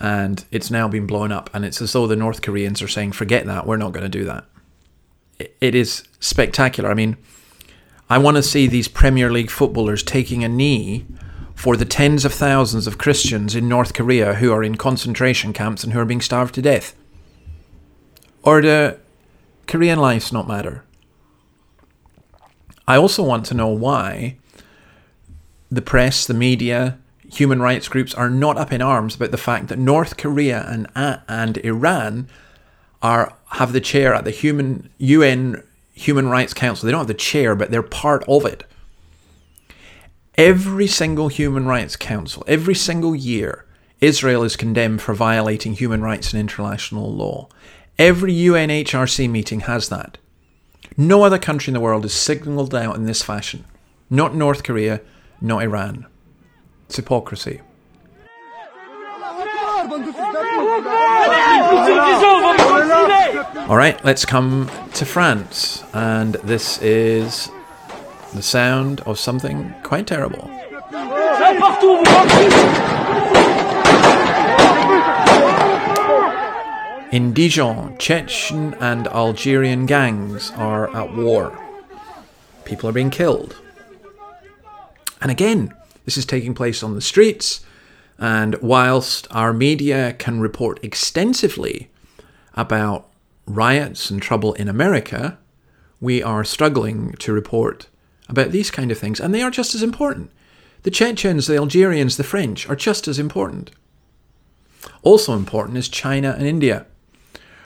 and 0.00 0.44
it's 0.50 0.70
now 0.70 0.88
been 0.88 1.06
blown 1.06 1.30
up. 1.30 1.50
And 1.54 1.64
it's 1.64 1.80
as 1.80 1.92
though 1.92 2.06
the 2.06 2.16
North 2.16 2.42
Koreans 2.42 2.82
are 2.82 2.88
saying, 2.88 3.12
forget 3.12 3.46
that, 3.46 3.66
we're 3.66 3.76
not 3.76 3.92
going 3.92 4.04
to 4.04 4.08
do 4.08 4.24
that 4.24 4.44
it 5.60 5.74
is 5.74 6.04
spectacular. 6.20 6.90
I 6.90 6.94
mean, 6.94 7.16
I 8.08 8.18
want 8.18 8.36
to 8.36 8.42
see 8.42 8.66
these 8.66 8.88
Premier 8.88 9.30
League 9.30 9.50
footballers 9.50 10.02
taking 10.02 10.44
a 10.44 10.48
knee 10.48 11.06
for 11.54 11.76
the 11.76 11.84
tens 11.84 12.24
of 12.24 12.32
thousands 12.32 12.86
of 12.86 12.98
Christians 12.98 13.54
in 13.54 13.68
North 13.68 13.94
Korea 13.94 14.34
who 14.34 14.52
are 14.52 14.64
in 14.64 14.76
concentration 14.76 15.52
camps 15.52 15.84
and 15.84 15.92
who 15.92 16.00
are 16.00 16.06
being 16.06 16.20
starved 16.20 16.54
to 16.54 16.62
death? 16.62 16.94
Or 18.42 18.60
do 18.60 18.96
Korean 19.66 20.00
lives 20.00 20.32
not 20.32 20.48
matter? 20.48 20.84
I 22.88 22.96
also 22.96 23.22
want 23.22 23.46
to 23.46 23.54
know 23.54 23.68
why 23.68 24.36
the 25.70 25.82
press, 25.82 26.26
the 26.26 26.34
media, 26.34 26.98
human 27.32 27.60
rights 27.60 27.88
groups 27.88 28.14
are 28.14 28.30
not 28.30 28.56
up 28.56 28.72
in 28.72 28.82
arms 28.82 29.14
about 29.14 29.30
the 29.30 29.36
fact 29.36 29.68
that 29.68 29.78
North 29.78 30.16
Korea 30.16 30.66
and 30.68 30.86
uh, 30.94 31.18
and 31.28 31.56
Iran 31.58 32.28
are 33.02 33.34
have 33.52 33.72
the 33.72 33.80
chair 33.80 34.14
at 34.14 34.24
the 34.24 34.30
human 34.30 34.90
UN 34.98 35.62
Human 35.92 36.28
Rights 36.28 36.54
Council. 36.54 36.86
They 36.86 36.92
don't 36.92 37.00
have 37.00 37.08
the 37.08 37.14
chair, 37.14 37.54
but 37.54 37.70
they're 37.70 37.82
part 37.82 38.24
of 38.26 38.44
it. 38.44 38.64
Every 40.36 40.86
single 40.86 41.28
Human 41.28 41.66
Rights 41.66 41.96
Council, 41.96 42.42
every 42.46 42.74
single 42.74 43.14
year, 43.14 43.66
Israel 44.00 44.42
is 44.42 44.56
condemned 44.56 45.02
for 45.02 45.12
violating 45.12 45.74
human 45.74 46.00
rights 46.00 46.32
and 46.32 46.40
international 46.40 47.12
law. 47.12 47.48
Every 47.98 48.32
UNHRC 48.32 49.28
meeting 49.28 49.60
has 49.60 49.90
that. 49.90 50.16
No 50.96 51.22
other 51.22 51.38
country 51.38 51.70
in 51.70 51.74
the 51.74 51.80
world 51.80 52.06
is 52.06 52.14
signaled 52.14 52.74
out 52.74 52.96
in 52.96 53.04
this 53.04 53.22
fashion. 53.22 53.66
Not 54.08 54.34
North 54.34 54.62
Korea, 54.62 55.02
not 55.42 55.62
Iran. 55.62 56.06
It's 56.90 56.96
hypocrisy. 56.96 57.60
All 63.68 63.76
right, 63.76 63.96
let's 64.04 64.24
come 64.24 64.68
to 64.94 65.04
France. 65.06 65.84
And 65.92 66.34
this 66.42 66.82
is 66.82 67.48
the 68.34 68.42
sound 68.42 69.02
of 69.02 69.20
something 69.20 69.72
quite 69.84 70.08
terrible. 70.08 70.50
In 77.12 77.32
Dijon, 77.32 77.98
Chechen 77.98 78.74
and 78.80 79.06
Algerian 79.06 79.86
gangs 79.86 80.50
are 80.56 80.92
at 80.96 81.14
war. 81.14 81.56
People 82.64 82.90
are 82.90 82.92
being 82.92 83.10
killed. 83.10 83.54
And 85.22 85.30
again, 85.30 85.72
this 86.04 86.16
is 86.16 86.24
taking 86.24 86.54
place 86.54 86.82
on 86.82 86.94
the 86.94 87.00
streets. 87.00 87.64
And 88.18 88.56
whilst 88.56 89.26
our 89.30 89.52
media 89.52 90.14
can 90.18 90.40
report 90.40 90.82
extensively 90.82 91.90
about 92.54 93.08
riots 93.46 94.10
and 94.10 94.20
trouble 94.20 94.52
in 94.54 94.68
America, 94.68 95.38
we 96.00 96.22
are 96.22 96.44
struggling 96.44 97.12
to 97.12 97.32
report 97.32 97.88
about 98.28 98.50
these 98.50 98.70
kind 98.70 98.90
of 98.90 98.98
things. 98.98 99.20
And 99.20 99.34
they 99.34 99.42
are 99.42 99.50
just 99.50 99.74
as 99.74 99.82
important. 99.82 100.30
The 100.82 100.90
Chechens, 100.90 101.46
the 101.46 101.56
Algerians, 101.56 102.16
the 102.16 102.24
French 102.24 102.68
are 102.68 102.76
just 102.76 103.08
as 103.08 103.18
important. 103.18 103.70
Also 105.02 105.34
important 105.34 105.78
is 105.78 105.88
China 105.88 106.34
and 106.36 106.46
India 106.46 106.86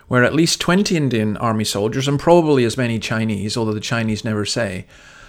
where 0.09 0.25
at 0.25 0.35
least 0.35 0.61
20 0.61 0.97
Indian 0.97 1.37
army 1.39 1.65
soldiers, 1.65 2.07
and 2.07 2.21
probably 2.21 2.65
as 2.65 2.77
many 2.77 2.99
Chinese, 2.99 3.57
although 3.57 3.73
the 3.73 3.81
Chinese 3.81 4.25
never 4.25 4.45
say, 4.45 4.87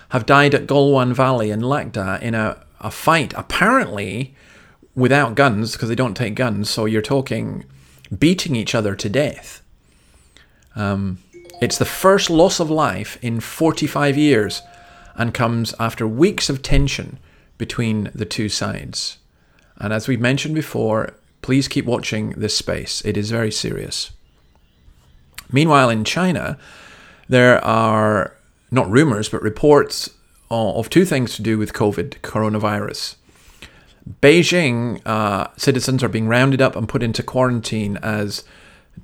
have 0.10 0.26
died 0.26 0.54
at 0.54 0.68
Galwan 0.68 1.14
Valley 1.14 1.52
in 1.52 1.62
Lakda 1.62 2.20
in 2.22 2.36
a, 2.36 2.64
a 2.80 2.92
fight, 2.92 3.34
apparently 3.36 4.36
without 4.96 5.36
guns, 5.36 5.74
because 5.74 5.90
they 5.90 5.96
don't 5.96 6.16
take 6.16 6.36
guns, 6.36 6.70
so 6.70 6.86
you're 6.86 7.02
talking 7.02 7.66
beating 8.18 8.56
each 8.56 8.76
other 8.76 8.96
to 8.96 9.10
death. 9.10 9.62
Um, 10.76 11.20
it's 11.62 11.78
the 11.78 11.86
first 11.86 12.30
loss 12.30 12.60
of 12.60 12.70
life 12.70 13.18
in 13.22 13.40
45 13.40 14.18
years 14.18 14.62
and 15.16 15.34
comes 15.34 15.74
after 15.80 16.08
weeks 16.08 16.50
of 16.50 16.62
tension 16.62 17.18
between 17.58 18.12
the 18.14 18.26
two 18.26 18.50
sides. 18.50 19.18
And 19.78 19.94
as 19.94 20.08
we've 20.08 20.20
mentioned 20.20 20.56
before, 20.56 21.14
please 21.42 21.68
keep 21.68 21.86
watching 21.86 22.32
this 22.32 22.58
space. 22.58 23.02
It 23.06 23.18
is 23.18 23.32
very 23.32 23.52
serious. 23.52 24.12
Meanwhile, 25.52 25.90
in 25.90 26.04
China, 26.04 26.58
there 27.30 27.64
are 27.64 28.35
not 28.72 28.90
rumors, 28.90 29.30
but 29.30 29.42
reports 29.42 30.10
of 30.50 30.90
two 30.90 31.06
things 31.06 31.36
to 31.36 31.42
do 31.42 31.58
with 31.58 31.74
COVID, 31.74 32.22
coronavirus. 32.22 33.16
Beijing 34.22 35.02
uh, 35.06 35.48
citizens 35.58 36.04
are 36.04 36.10
being 36.10 36.28
rounded 36.28 36.62
up 36.62 36.76
and 36.76 36.88
put 36.88 37.02
into 37.02 37.24
quarantine 37.24 37.98
as 37.98 38.44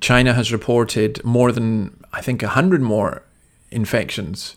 China 0.00 0.32
has 0.34 0.52
reported 0.52 1.22
more 1.24 1.52
than, 1.52 2.02
I 2.12 2.20
think, 2.20 2.42
100 2.42 2.80
more 2.80 3.22
infections. 3.70 4.56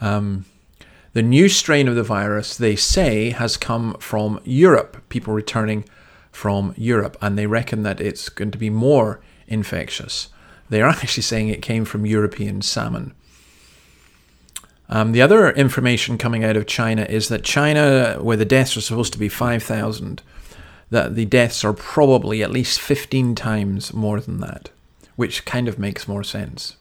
Um, 0.00 0.44
the 1.12 1.22
new 1.22 1.48
strain 1.48 1.86
of 1.86 1.94
the 1.94 2.02
virus, 2.02 2.56
they 2.56 2.74
say, 2.74 3.30
has 3.30 3.56
come 3.56 3.94
from 4.00 4.40
Europe, 4.44 5.08
people 5.08 5.32
returning 5.32 5.84
from 6.32 6.74
Europe, 6.76 7.16
and 7.20 7.38
they 7.38 7.46
reckon 7.46 7.84
that 7.84 8.00
it's 8.00 8.28
going 8.28 8.50
to 8.50 8.58
be 8.58 8.70
more 8.70 9.20
infectious. 9.46 10.28
They 10.68 10.82
are 10.82 10.88
actually 10.90 11.22
saying 11.22 11.48
it 11.48 11.62
came 11.62 11.84
from 11.84 12.04
European 12.04 12.62
salmon. 12.62 13.14
Um, 14.88 15.12
the 15.12 15.22
other 15.22 15.50
information 15.50 16.18
coming 16.18 16.44
out 16.44 16.56
of 16.56 16.66
China 16.66 17.02
is 17.02 17.28
that 17.28 17.42
China, 17.42 18.18
where 18.20 18.36
the 18.36 18.44
deaths 18.44 18.76
are 18.76 18.82
supposed 18.82 19.12
to 19.14 19.18
be 19.18 19.28
5,000, 19.28 20.22
that 20.90 21.14
the 21.14 21.24
deaths 21.24 21.64
are 21.64 21.72
probably 21.72 22.42
at 22.42 22.50
least 22.50 22.80
15 22.80 23.34
times 23.34 23.94
more 23.94 24.20
than 24.20 24.40
that, 24.40 24.70
which 25.16 25.44
kind 25.44 25.68
of 25.68 25.78
makes 25.78 26.06
more 26.06 26.22
sense. 26.22 26.76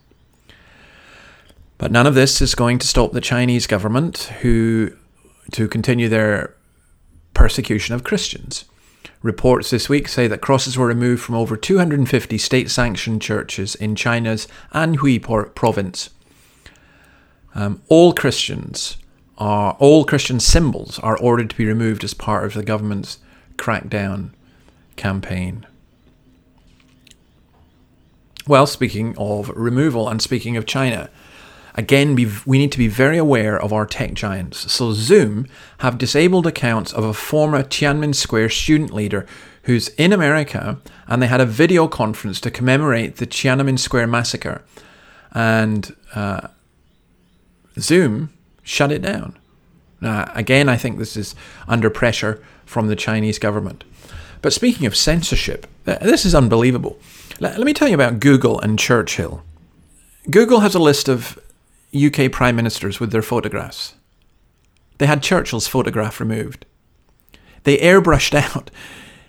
But 1.78 1.92
none 1.92 2.08
of 2.08 2.16
this 2.16 2.42
is 2.42 2.56
going 2.56 2.80
to 2.80 2.88
stop 2.88 3.12
the 3.12 3.22
Chinese 3.22 3.68
government 3.68 4.32
who 4.42 4.92
to 5.52 5.68
continue 5.68 6.10
their 6.10 6.56
persecution 7.34 7.96
of 7.96 8.04
Christians. 8.04 8.66
Reports 9.22 9.70
this 9.70 9.90
week 9.90 10.08
say 10.08 10.28
that 10.28 10.42
crosses 10.42 10.78
were 10.78 10.88
removed 10.88 11.24
from 11.24 11.36
over 11.36 11.56
250 11.56 12.38
state 12.38 12.70
sanctioned 12.70 13.22
churches 13.22 13.76
in 13.76 13.96
China's 13.96 14.48
Anhui 14.74 15.22
province. 15.56 16.10
Um, 17.56 17.82
all 17.88 18.14
Christians 18.14 18.98
are 19.38 19.76
all 19.80 20.06
Christian 20.06 20.40
symbols 20.40 21.00
are 21.00 21.18
ordered 21.18 21.50
to 21.50 21.56
be 21.56 21.66
removed 21.66 22.04
as 22.04 22.14
part 22.14 22.46
of 22.46 22.54
the 22.54 22.64
government's 22.64 23.20
crackdown 23.58 24.30
campaign. 24.96 25.66
Well, 28.48 28.68
speaking 28.68 29.16
of 29.18 29.50
removal 29.50 30.10
and 30.10 30.22
speaking 30.22 30.58
of 30.58 30.66
China, 30.66 31.10
Again, 31.76 32.16
we 32.16 32.58
need 32.58 32.72
to 32.72 32.78
be 32.78 32.88
very 32.88 33.18
aware 33.18 33.60
of 33.60 33.74
our 33.74 33.86
tech 33.86 34.14
giants. 34.14 34.72
So, 34.72 34.94
Zoom 34.94 35.48
have 35.80 35.98
disabled 35.98 36.46
accounts 36.46 36.94
of 36.94 37.04
a 37.04 37.14
former 37.14 37.64
Tiananmen 37.64 38.14
Square 38.14 38.50
student 38.50 38.94
leader 38.94 39.26
who's 39.64 39.88
in 39.90 40.14
America, 40.14 40.80
and 41.08 41.22
they 41.22 41.28
had 41.28 41.42
a 41.42 41.48
video 41.48 41.88
conference 41.88 42.40
to 42.42 42.52
commemorate 42.52 43.16
the 43.16 43.26
Tiananmen 43.26 43.80
Square 43.80 44.08
massacre. 44.08 44.62
And 45.32 45.96
uh, 46.14 46.50
Zoom 47.80 48.34
shut 48.64 48.92
it 48.92 49.02
down. 49.02 49.38
Now, 50.02 50.32
again, 50.36 50.68
I 50.70 50.78
think 50.78 50.98
this 50.98 51.16
is 51.16 51.36
under 51.68 51.90
pressure 51.90 52.44
from 52.66 52.88
the 52.88 52.96
Chinese 52.96 53.40
government. 53.40 53.84
But 54.42 54.54
speaking 54.54 54.86
of 54.86 54.96
censorship, 54.96 55.68
this 55.86 56.26
is 56.26 56.36
unbelievable. 56.36 57.00
Let, 57.40 57.60
me 57.60 57.74
tell 57.74 57.88
you 57.88 57.96
about 57.96 58.20
Google 58.20 58.60
and 58.60 58.78
Churchill. 58.78 59.44
Google 60.30 60.60
has 60.60 60.76
a 60.76 60.80
list 60.80 61.08
of 61.08 61.40
UK 61.96 62.32
prime 62.32 62.56
ministers 62.56 63.00
with 63.00 63.12
their 63.12 63.22
photographs. 63.22 63.96
They 64.98 65.06
had 65.06 65.24
Churchill's 65.24 65.68
photograph 65.68 66.20
removed. 66.20 66.66
They 67.64 67.78
airbrushed 67.78 68.34
out 68.56 68.70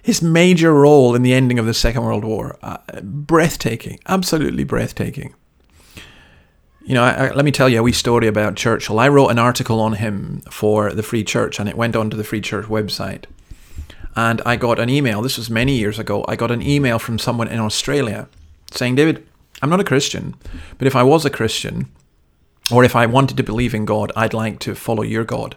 his 0.02 0.20
major 0.20 0.74
role 0.74 1.14
in 1.14 1.22
the 1.22 1.32
ending 1.32 1.58
of 1.58 1.66
the 1.66 1.74
Second 1.74 2.02
World 2.02 2.24
War. 2.24 2.58
Uh, 2.62 2.78
breathtaking, 3.00 4.00
absolutely 4.06 4.64
breathtaking. 4.64 5.34
You 6.84 6.92
know, 6.92 7.02
I, 7.02 7.28
I, 7.28 7.32
let 7.32 7.46
me 7.46 7.50
tell 7.50 7.68
you 7.68 7.80
a 7.80 7.82
wee 7.82 7.92
story 7.92 8.26
about 8.26 8.56
Churchill. 8.56 9.00
I 9.00 9.08
wrote 9.08 9.28
an 9.28 9.38
article 9.38 9.80
on 9.80 9.94
him 9.94 10.42
for 10.50 10.92
the 10.92 11.02
Free 11.02 11.24
Church, 11.24 11.58
and 11.58 11.66
it 11.66 11.78
went 11.78 11.96
onto 11.96 12.16
the 12.16 12.24
Free 12.24 12.42
Church 12.42 12.66
website. 12.66 13.24
And 14.14 14.42
I 14.44 14.56
got 14.56 14.78
an 14.78 14.90
email, 14.90 15.22
this 15.22 15.38
was 15.38 15.48
many 15.48 15.76
years 15.76 15.98
ago, 15.98 16.24
I 16.28 16.36
got 16.36 16.50
an 16.50 16.60
email 16.60 16.98
from 16.98 17.18
someone 17.18 17.48
in 17.48 17.58
Australia 17.58 18.28
saying, 18.70 18.96
David, 18.96 19.26
I'm 19.62 19.70
not 19.70 19.80
a 19.80 19.84
Christian, 19.84 20.34
but 20.76 20.86
if 20.86 20.94
I 20.94 21.02
was 21.02 21.24
a 21.24 21.30
Christian, 21.30 21.88
or 22.70 22.84
if 22.84 22.94
I 22.94 23.06
wanted 23.06 23.38
to 23.38 23.42
believe 23.42 23.74
in 23.74 23.86
God, 23.86 24.12
I'd 24.14 24.34
like 24.34 24.58
to 24.60 24.74
follow 24.74 25.02
your 25.02 25.24
God. 25.24 25.56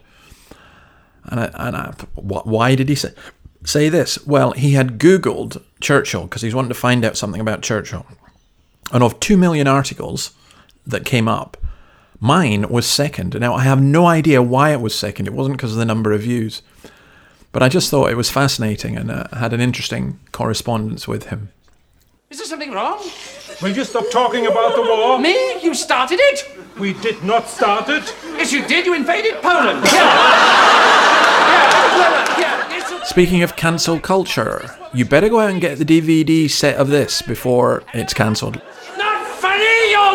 And, 1.26 1.42
I, 1.42 1.52
and 1.56 1.76
I, 1.76 1.94
why 2.16 2.76
did 2.76 2.88
he 2.88 2.96
say, 2.96 3.14
say 3.66 3.90
this? 3.90 4.26
Well, 4.26 4.52
he 4.52 4.74
had 4.74 4.98
Googled 4.98 5.62
Churchill 5.82 6.24
because 6.24 6.42
he's 6.42 6.56
wanting 6.56 6.70
to 6.70 6.76
find 6.76 7.04
out 7.04 7.18
something 7.18 7.42
about 7.42 7.62
Churchill. 7.62 8.06
And 8.94 9.04
of 9.04 9.20
two 9.20 9.36
million 9.36 9.68
articles 9.68 10.32
that 10.88 11.06
came 11.06 11.28
up, 11.28 11.58
mine 12.20 12.68
was 12.70 12.86
second. 12.88 13.40
Now, 13.40 13.54
I 13.54 13.64
have 13.64 13.82
no 13.82 14.06
idea 14.08 14.42
why 14.42 14.72
it 14.72 14.82
was 14.82 14.96
second. 14.96 15.28
It 15.28 15.34
wasn't 15.34 15.58
because 15.58 15.74
of 15.74 15.78
the 15.78 15.86
number 15.86 16.12
of 16.14 16.22
views. 16.22 16.62
But 17.52 17.64
I 17.64 17.70
just 17.70 17.90
thought 17.90 18.12
it 18.12 18.18
was 18.18 18.30
fascinating 18.30 18.98
and 18.98 19.12
uh, 19.12 19.28
had 19.34 19.54
an 19.54 19.62
interesting 19.62 20.20
correspondence 20.32 21.08
with 21.08 21.26
him. 21.28 21.50
Is 22.30 22.40
there 22.40 22.48
something 22.48 22.72
wrong? 22.72 23.00
Will 23.62 23.70
you 23.72 23.84
stop 23.84 24.10
talking 24.12 24.48
about 24.48 24.76
the 24.76 24.82
war? 24.82 25.18
Me? 25.20 25.62
You 25.62 25.74
started 25.74 26.20
it? 26.22 26.44
We 26.78 26.94
did 26.94 27.24
not 27.24 27.48
start 27.48 27.90
it. 27.90 28.14
Yes, 28.36 28.52
you 28.52 28.66
did. 28.68 28.86
You 28.86 28.94
invaded 28.94 29.42
Poland. 29.42 29.84
Yeah. 29.86 29.94
yeah. 32.38 32.40
Yeah. 32.40 33.04
Speaking 33.06 33.42
of 33.44 33.56
cancel 33.56 34.00
culture, 34.00 34.70
you 34.94 35.06
better 35.06 35.30
go 35.30 35.40
out 35.40 35.50
and 35.50 35.62
get 35.62 35.78
the 35.80 35.86
DVD 35.86 36.50
set 36.50 36.76
of 36.76 36.90
this 36.90 37.22
before 37.22 37.84
it's 37.94 38.14
cancelled. 38.14 38.62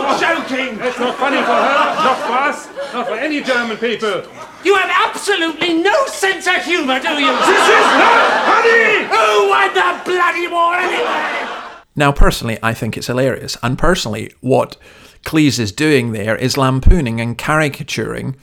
Not 0.02 0.20
you're 0.20 0.36
joking! 0.36 0.80
It's 0.80 0.98
not 0.98 1.16
funny 1.16 1.38
for 1.38 1.58
her, 1.66 1.84
not 2.06 2.18
for 2.26 2.32
us, 2.32 2.68
not 2.92 3.06
for 3.08 3.14
any 3.14 3.42
German 3.42 3.76
people. 3.76 4.22
You 4.64 4.74
have 4.76 4.90
absolutely 5.08 5.74
no 5.74 6.06
sense 6.06 6.46
of 6.46 6.64
humour, 6.64 7.00
do 7.00 7.08
you? 7.14 7.32
This 7.32 7.64
is 7.78 7.88
not 8.02 8.44
funny! 8.46 9.04
Who 9.04 9.48
won 9.48 9.74
the 9.74 10.00
bloody 10.04 10.48
war 10.48 10.74
anyway? 10.74 11.48
Now, 11.94 12.12
personally, 12.12 12.58
I 12.62 12.74
think 12.74 12.96
it's 12.96 13.06
hilarious. 13.06 13.56
And 13.62 13.78
personally, 13.78 14.32
what 14.40 14.76
Cleese 15.24 15.58
is 15.58 15.72
doing 15.72 16.12
there 16.12 16.36
is 16.36 16.56
lampooning 16.56 17.20
and 17.20 17.36
caricaturing 17.36 18.36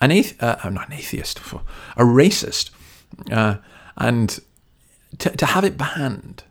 an 0.00 0.10
athe- 0.10 0.40
uh, 0.42 0.56
I'm 0.64 0.74
not 0.74 0.88
an 0.88 0.94
atheist, 0.94 1.38
a 1.96 2.02
racist. 2.04 2.70
Uh, 3.30 3.56
and 3.96 4.38
to, 5.18 5.30
to 5.30 5.46
have 5.46 5.64
it 5.64 5.76
banned 5.76 6.44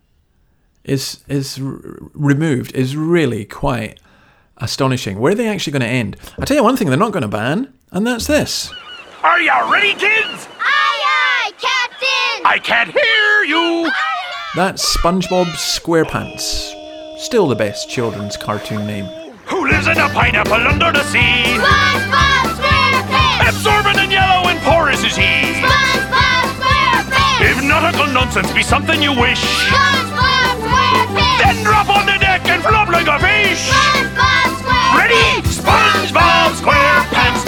is 0.83 1.23
is 1.27 1.59
r- 1.59 1.79
removed 2.13 2.73
is 2.73 2.95
really 2.95 3.45
quite 3.45 3.99
astonishing. 4.61 5.19
Where 5.19 5.31
are 5.33 5.35
they 5.35 5.47
actually 5.47 5.71
going 5.73 5.81
to 5.81 5.87
end? 5.87 6.17
I 6.39 6.45
tell 6.45 6.57
you 6.57 6.63
one 6.63 6.77
thing, 6.77 6.87
they're 6.87 6.97
not 6.97 7.11
going 7.11 7.21
to 7.23 7.27
ban, 7.27 7.73
and 7.91 8.05
that's 8.05 8.27
this. 8.27 8.71
Are 9.23 9.39
you 9.41 9.51
ready, 9.71 9.93
kids? 9.93 10.47
Aye, 10.59 11.01
aye, 11.03 11.51
Captain! 11.59 12.45
I 12.45 12.59
can't 12.61 12.91
hear 12.91 13.43
you. 13.43 13.91
That's 14.55 14.97
SpongeBob 14.97 15.45
SquarePants. 15.55 16.77
Still 17.19 17.47
the 17.47 17.55
best 17.55 17.89
children's 17.89 18.35
cartoon 18.37 18.85
name. 18.87 19.05
Who 19.45 19.67
lives 19.67 19.87
in 19.87 19.97
a 19.97 20.09
pineapple 20.09 20.53
under 20.53 20.91
the 20.91 21.03
sea? 21.05 21.43
SpongeBob 21.45 22.57
SquarePants! 22.57 23.49
Absorbent 23.49 23.97
and 23.99 24.11
yellow 24.11 24.49
and 24.49 24.59
porous 24.61 25.03
is 25.03 25.15
he. 25.15 25.23
SpongeBob 25.61 26.45
SquarePants! 26.57 27.51
If 27.51 27.63
nautical 27.63 28.07
nonsense 28.07 28.51
be 28.53 28.63
something 28.63 29.01
you 29.01 29.11
wish, 29.19 29.41
SpongeBob 29.69 30.65
SquarePants! 30.65 31.37
then 31.43 31.63
drop 31.63 31.89
on 31.89 32.05
the 32.05 32.17
deck 32.19 32.41
and 32.47 32.61
flop 32.63 32.87
like 32.89 33.07
a 33.07 33.19
fish. 33.19 33.69
SpongeBob 33.69 34.09
SquarePants! 34.17 34.50
Ready? 34.95 35.41
SpongeBob 35.48 36.51
SquarePants. 36.53 37.41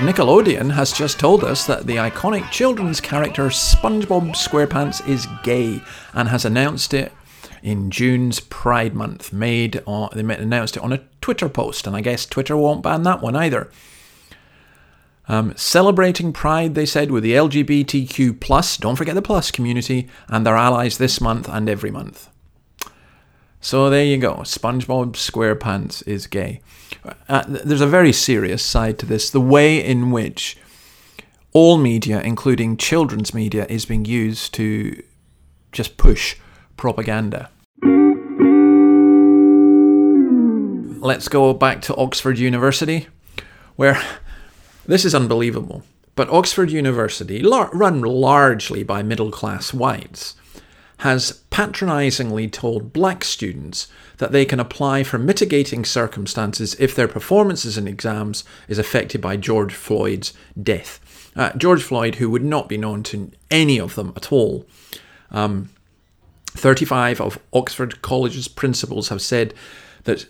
Nickelodeon 0.00 0.72
has 0.72 0.92
just 0.92 1.20
told 1.20 1.44
us 1.44 1.66
that 1.66 1.86
the 1.86 1.96
iconic 1.96 2.50
children's 2.50 3.02
character 3.02 3.48
SpongeBob 3.48 4.30
SquarePants 4.30 5.06
is 5.06 5.28
gay 5.42 5.82
and 6.14 6.30
has 6.30 6.46
announced 6.46 6.94
it 6.94 7.12
in 7.62 7.90
June's 7.90 8.40
Pride 8.40 8.94
Month. 8.94 9.30
Made 9.30 9.82
on, 9.84 10.08
they 10.14 10.22
announced 10.34 10.78
it 10.78 10.82
on 10.82 10.94
a 10.94 11.02
Twitter 11.20 11.50
post, 11.50 11.86
and 11.86 11.94
I 11.94 12.00
guess 12.00 12.24
Twitter 12.24 12.56
won't 12.56 12.82
ban 12.82 13.02
that 13.02 13.20
one 13.20 13.36
either. 13.36 13.70
Um, 15.28 15.52
celebrating 15.54 16.32
Pride, 16.32 16.74
they 16.74 16.86
said, 16.86 17.10
with 17.10 17.22
the 17.22 17.34
LGBTQ 17.34 18.40
plus, 18.40 18.78
don't 18.78 18.96
forget 18.96 19.14
the 19.14 19.20
plus 19.20 19.50
community, 19.50 20.08
and 20.28 20.46
their 20.46 20.56
allies 20.56 20.96
this 20.96 21.20
month 21.20 21.46
and 21.46 21.68
every 21.68 21.90
month. 21.90 22.29
So 23.60 23.90
there 23.90 24.04
you 24.04 24.16
go. 24.16 24.36
SpongeBob 24.36 25.12
SquarePants 25.12 26.06
is 26.08 26.26
gay. 26.26 26.62
Uh, 27.28 27.44
there's 27.46 27.82
a 27.82 27.86
very 27.86 28.12
serious 28.12 28.64
side 28.64 28.98
to 29.00 29.06
this. 29.06 29.30
The 29.30 29.40
way 29.40 29.84
in 29.84 30.10
which 30.10 30.56
all 31.52 31.76
media, 31.76 32.20
including 32.22 32.76
children's 32.76 33.34
media, 33.34 33.66
is 33.68 33.84
being 33.84 34.04
used 34.04 34.54
to 34.54 35.02
just 35.72 35.96
push 35.98 36.36
propaganda. 36.76 37.50
Let's 41.02 41.28
go 41.28 41.52
back 41.52 41.82
to 41.82 41.96
Oxford 41.96 42.38
University, 42.38 43.08
where 43.76 44.00
this 44.86 45.04
is 45.04 45.14
unbelievable. 45.14 45.82
But 46.14 46.30
Oxford 46.30 46.70
University, 46.70 47.40
lar- 47.42 47.70
run 47.72 48.00
largely 48.02 48.82
by 48.82 49.02
middle 49.02 49.30
class 49.30 49.72
whites, 49.72 50.34
has 51.00 51.40
patronisingly 51.50 52.46
told 52.46 52.92
black 52.92 53.24
students 53.24 53.88
that 54.18 54.32
they 54.32 54.44
can 54.44 54.60
apply 54.60 55.02
for 55.02 55.18
mitigating 55.18 55.82
circumstances 55.82 56.76
if 56.78 56.94
their 56.94 57.08
performances 57.08 57.78
in 57.78 57.88
exams 57.88 58.44
is 58.68 58.78
affected 58.78 59.18
by 59.18 59.34
George 59.34 59.72
Floyd's 59.72 60.34
death. 60.62 61.00
Uh, 61.34 61.52
George 61.56 61.82
Floyd, 61.82 62.16
who 62.16 62.28
would 62.28 62.44
not 62.44 62.68
be 62.68 62.76
known 62.76 63.02
to 63.02 63.30
any 63.50 63.80
of 63.80 63.94
them 63.94 64.12
at 64.14 64.30
all. 64.30 64.66
Um, 65.30 65.70
35 66.50 67.20
of 67.22 67.38
Oxford 67.54 68.02
College's 68.02 68.48
principals 68.48 69.08
have 69.08 69.22
said 69.22 69.54
that 70.04 70.26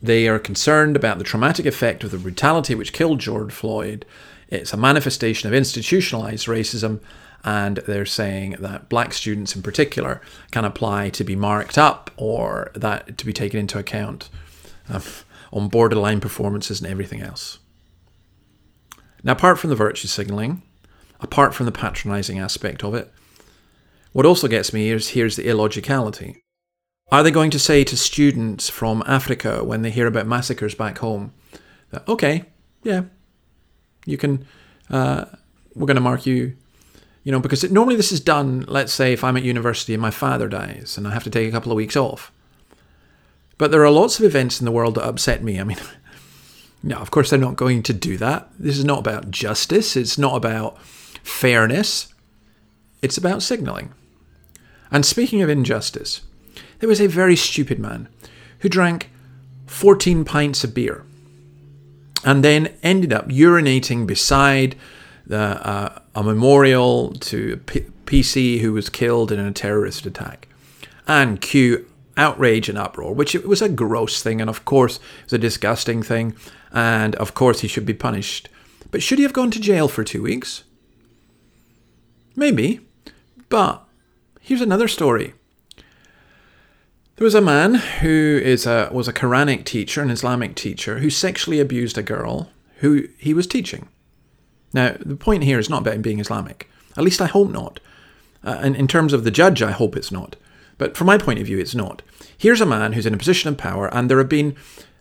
they 0.00 0.28
are 0.28 0.38
concerned 0.38 0.94
about 0.94 1.18
the 1.18 1.24
traumatic 1.24 1.66
effect 1.66 2.04
of 2.04 2.12
the 2.12 2.18
brutality 2.18 2.76
which 2.76 2.92
killed 2.92 3.18
George 3.18 3.52
Floyd. 3.52 4.06
It's 4.50 4.72
a 4.72 4.76
manifestation 4.76 5.48
of 5.48 5.54
institutionalized 5.54 6.46
racism, 6.46 7.00
and 7.46 7.76
they're 7.86 8.04
saying 8.04 8.56
that 8.58 8.88
black 8.88 9.14
students 9.14 9.54
in 9.54 9.62
particular 9.62 10.20
can 10.50 10.64
apply 10.64 11.08
to 11.10 11.22
be 11.22 11.36
marked 11.36 11.78
up 11.78 12.10
or 12.16 12.72
that 12.74 13.16
to 13.16 13.24
be 13.24 13.32
taken 13.32 13.60
into 13.60 13.78
account 13.78 14.28
um, 14.88 15.02
on 15.52 15.68
borderline 15.68 16.20
performances 16.20 16.80
and 16.80 16.90
everything 16.90 17.22
else. 17.22 17.60
Now, 19.22 19.32
apart 19.32 19.60
from 19.60 19.70
the 19.70 19.76
virtue 19.76 20.08
signaling, 20.08 20.62
apart 21.20 21.54
from 21.54 21.66
the 21.66 21.72
patronizing 21.72 22.40
aspect 22.40 22.82
of 22.82 22.94
it, 22.94 23.12
what 24.12 24.26
also 24.26 24.48
gets 24.48 24.72
me 24.72 24.90
is 24.90 25.10
here's 25.10 25.36
the 25.36 25.46
illogicality. 25.46 26.40
Are 27.12 27.22
they 27.22 27.30
going 27.30 27.52
to 27.52 27.60
say 27.60 27.84
to 27.84 27.96
students 27.96 28.68
from 28.68 29.04
Africa 29.06 29.62
when 29.62 29.82
they 29.82 29.90
hear 29.90 30.08
about 30.08 30.26
massacres 30.26 30.74
back 30.74 30.98
home 30.98 31.32
that, 31.90 32.06
okay, 32.08 32.44
yeah, 32.82 33.02
you 34.04 34.16
can, 34.16 34.44
uh, 34.90 35.26
we're 35.76 35.86
going 35.86 35.94
to 35.94 36.00
mark 36.00 36.26
you, 36.26 36.56
you 37.26 37.32
know, 37.32 37.40
because 37.40 37.64
it, 37.64 37.72
normally 37.72 37.96
this 37.96 38.12
is 38.12 38.20
done, 38.20 38.64
let's 38.68 38.92
say, 38.92 39.12
if 39.12 39.24
I'm 39.24 39.36
at 39.36 39.42
university 39.42 39.92
and 39.92 40.00
my 40.00 40.12
father 40.12 40.46
dies 40.46 40.96
and 40.96 41.08
I 41.08 41.12
have 41.12 41.24
to 41.24 41.30
take 41.30 41.48
a 41.48 41.50
couple 41.50 41.72
of 41.72 41.76
weeks 41.76 41.96
off. 41.96 42.30
But 43.58 43.72
there 43.72 43.84
are 43.84 43.90
lots 43.90 44.20
of 44.20 44.24
events 44.24 44.60
in 44.60 44.64
the 44.64 44.70
world 44.70 44.94
that 44.94 45.04
upset 45.04 45.42
me. 45.42 45.58
I 45.58 45.64
mean, 45.64 45.78
no, 46.84 46.98
of 46.98 47.10
course 47.10 47.28
they're 47.28 47.38
not 47.40 47.56
going 47.56 47.82
to 47.82 47.92
do 47.92 48.16
that. 48.18 48.48
This 48.60 48.78
is 48.78 48.84
not 48.84 49.00
about 49.00 49.32
justice, 49.32 49.96
it's 49.96 50.16
not 50.16 50.36
about 50.36 50.80
fairness, 51.24 52.14
it's 53.02 53.18
about 53.18 53.42
signalling. 53.42 53.92
And 54.92 55.04
speaking 55.04 55.42
of 55.42 55.50
injustice, 55.50 56.20
there 56.78 56.88
was 56.88 57.00
a 57.00 57.08
very 57.08 57.34
stupid 57.34 57.80
man 57.80 58.06
who 58.60 58.68
drank 58.68 59.10
14 59.66 60.24
pints 60.24 60.62
of 60.62 60.74
beer 60.74 61.04
and 62.24 62.44
then 62.44 62.72
ended 62.84 63.12
up 63.12 63.26
urinating 63.26 64.06
beside 64.06 64.76
uh, 65.30 65.98
a 66.14 66.22
memorial 66.22 67.12
to 67.14 67.54
a 67.54 67.80
PC 68.06 68.60
who 68.60 68.72
was 68.72 68.88
killed 68.88 69.32
in 69.32 69.40
a 69.40 69.52
terrorist 69.52 70.06
attack. 70.06 70.48
And 71.06 71.40
cue 71.40 71.86
outrage 72.16 72.68
and 72.68 72.78
uproar, 72.78 73.14
which 73.14 73.34
it 73.34 73.46
was 73.46 73.62
a 73.62 73.68
gross 73.68 74.22
thing, 74.22 74.40
and 74.40 74.48
of 74.48 74.64
course 74.64 74.96
it 74.96 75.24
was 75.24 75.32
a 75.34 75.38
disgusting 75.38 76.02
thing, 76.02 76.34
and 76.72 77.14
of 77.16 77.34
course 77.34 77.60
he 77.60 77.68
should 77.68 77.86
be 77.86 77.94
punished. 77.94 78.48
But 78.90 79.02
should 79.02 79.18
he 79.18 79.24
have 79.24 79.32
gone 79.32 79.50
to 79.50 79.60
jail 79.60 79.88
for 79.88 80.04
two 80.04 80.22
weeks? 80.22 80.64
Maybe. 82.34 82.80
But 83.48 83.84
here's 84.40 84.60
another 84.60 84.88
story. 84.88 85.34
There 87.16 87.24
was 87.24 87.34
a 87.34 87.40
man 87.40 87.74
who 87.74 88.40
is 88.42 88.66
a, 88.66 88.90
was 88.92 89.08
a 89.08 89.12
Quranic 89.12 89.64
teacher, 89.64 90.02
an 90.02 90.10
Islamic 90.10 90.54
teacher, 90.54 90.98
who 90.98 91.08
sexually 91.08 91.60
abused 91.60 91.96
a 91.96 92.02
girl 92.02 92.50
who 92.80 93.08
he 93.16 93.32
was 93.32 93.46
teaching. 93.46 93.88
Now, 94.72 94.96
the 94.98 95.16
point 95.16 95.44
here 95.44 95.58
is 95.58 95.70
not 95.70 95.82
about 95.82 95.94
him 95.94 96.02
being 96.02 96.20
Islamic. 96.20 96.68
At 96.96 97.04
least 97.04 97.20
I 97.20 97.26
hope 97.26 97.50
not. 97.50 97.80
Uh, 98.44 98.58
and 98.62 98.76
in 98.76 98.86
terms 98.86 99.12
of 99.12 99.24
the 99.24 99.30
judge, 99.30 99.62
I 99.62 99.72
hope 99.72 99.96
it's 99.96 100.12
not. 100.12 100.36
But 100.78 100.96
from 100.96 101.06
my 101.06 101.18
point 101.18 101.38
of 101.38 101.46
view, 101.46 101.58
it's 101.58 101.74
not. 101.74 102.02
Here's 102.36 102.60
a 102.60 102.66
man 102.66 102.92
who's 102.92 103.06
in 103.06 103.14
a 103.14 103.18
position 103.18 103.48
of 103.48 103.56
power, 103.56 103.92
and 103.94 104.10
there 104.10 104.18
have 104.18 104.28
been 104.28 104.56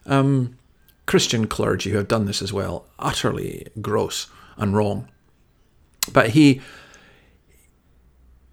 um, 0.06 0.58
Christian 1.06 1.47
clergy 1.47 1.91
who 1.91 1.97
have 1.97 2.08
done 2.08 2.25
this 2.25 2.41
as 2.41 2.54
well. 2.54 2.86
Utterly 2.97 3.67
gross 3.82 4.28
and 4.58 4.75
wrong. 4.75 5.10
But 6.12 6.30
he 6.30 6.62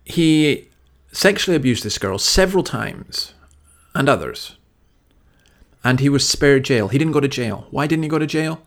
he 0.04 0.68
sexually 1.12 1.56
abused 1.56 1.84
this 1.84 1.98
girl 1.98 2.18
several 2.18 2.64
times 2.64 3.34
and 3.94 4.08
others. 4.08 4.56
And 5.84 6.00
he 6.00 6.08
was 6.08 6.28
spared 6.28 6.64
jail. 6.64 6.88
He 6.88 6.98
didn't 6.98 7.12
go 7.12 7.20
to 7.20 7.28
jail. 7.28 7.66
Why 7.70 7.86
didn't 7.86 8.04
he 8.04 8.08
go 8.08 8.18
to 8.18 8.26
jail? 8.26 8.62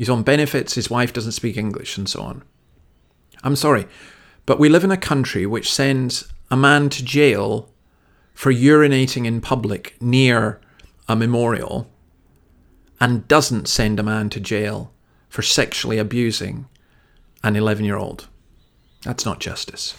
He's 0.00 0.08
on 0.08 0.22
benefits, 0.22 0.76
his 0.76 0.88
wife 0.88 1.12
doesn't 1.12 1.32
speak 1.32 1.58
English, 1.58 1.98
and 1.98 2.08
so 2.08 2.22
on. 2.22 2.42
I'm 3.44 3.54
sorry, 3.54 3.86
but 4.46 4.58
we 4.58 4.70
live 4.70 4.82
in 4.82 4.90
a 4.90 4.96
country 4.96 5.44
which 5.44 5.70
sends 5.70 6.32
a 6.50 6.56
man 6.56 6.88
to 6.88 7.04
jail 7.04 7.68
for 8.32 8.50
urinating 8.50 9.26
in 9.26 9.42
public 9.42 10.00
near 10.00 10.58
a 11.06 11.14
memorial 11.14 11.90
and 12.98 13.28
doesn't 13.28 13.68
send 13.68 14.00
a 14.00 14.02
man 14.02 14.30
to 14.30 14.40
jail 14.40 14.90
for 15.28 15.42
sexually 15.42 15.98
abusing 15.98 16.66
an 17.44 17.54
11 17.54 17.84
year 17.84 17.98
old. 17.98 18.26
That's 19.02 19.26
not 19.26 19.38
justice. 19.38 19.94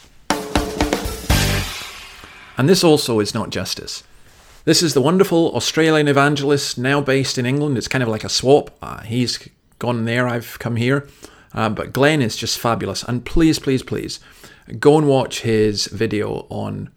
And 2.57 2.67
this 2.67 2.83
also 2.83 3.19
is 3.19 3.35
not 3.35 3.51
justice. 3.51 4.03
This 4.65 4.81
is 4.81 4.95
the 4.95 5.01
wonderful 5.01 5.55
Australian 5.55 6.07
evangelist 6.07 6.79
now 6.79 7.01
based 7.01 7.37
in 7.37 7.45
England. 7.45 7.77
It's 7.77 7.87
kind 7.87 8.01
of 8.01 8.09
like 8.09 8.23
a 8.23 8.29
swap. 8.29 8.75
Uh, 8.81 9.01
he's 9.01 9.47
gone 9.81 10.05
there, 10.05 10.27
I've 10.27 10.59
come 10.59 10.75
here. 10.75 11.07
Uh, 11.53 11.67
but 11.67 11.91
Glenn 11.91 12.21
is 12.21 12.37
just 12.37 12.59
fabulous. 12.59 13.03
And 13.03 13.25
please, 13.25 13.57
please, 13.59 13.83
please 13.83 14.19
go 14.79 14.97
and 14.97 15.07
watch 15.07 15.41
his 15.41 15.87
video 15.87 16.45
on 16.49 16.91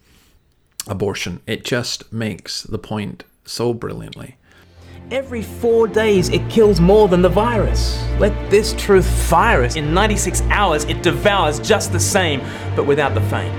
abortion. 0.87 1.40
It 1.47 1.64
just 1.64 2.12
makes 2.12 2.62
the 2.62 2.79
point 2.79 3.25
so 3.47 3.73
brilliantly. 3.73 4.37
Every 5.11 5.42
four 5.42 5.88
days, 5.88 6.29
it 6.29 6.49
kills 6.51 6.79
more 6.79 7.09
than 7.09 7.23
the 7.23 7.29
virus. 7.29 8.01
Let 8.18 8.51
this 8.51 8.75
truth 8.75 9.07
fire 9.29 9.62
us. 9.62 9.77
In 9.77 9.92
96 9.92 10.42
hours, 10.51 10.85
it 10.85 11.03
devours 11.03 11.61
just 11.61 11.90
the 11.90 12.01
same, 12.01 12.40
but 12.77 12.87
without 12.87 13.14
the 13.14 13.20
fame. 13.23 13.55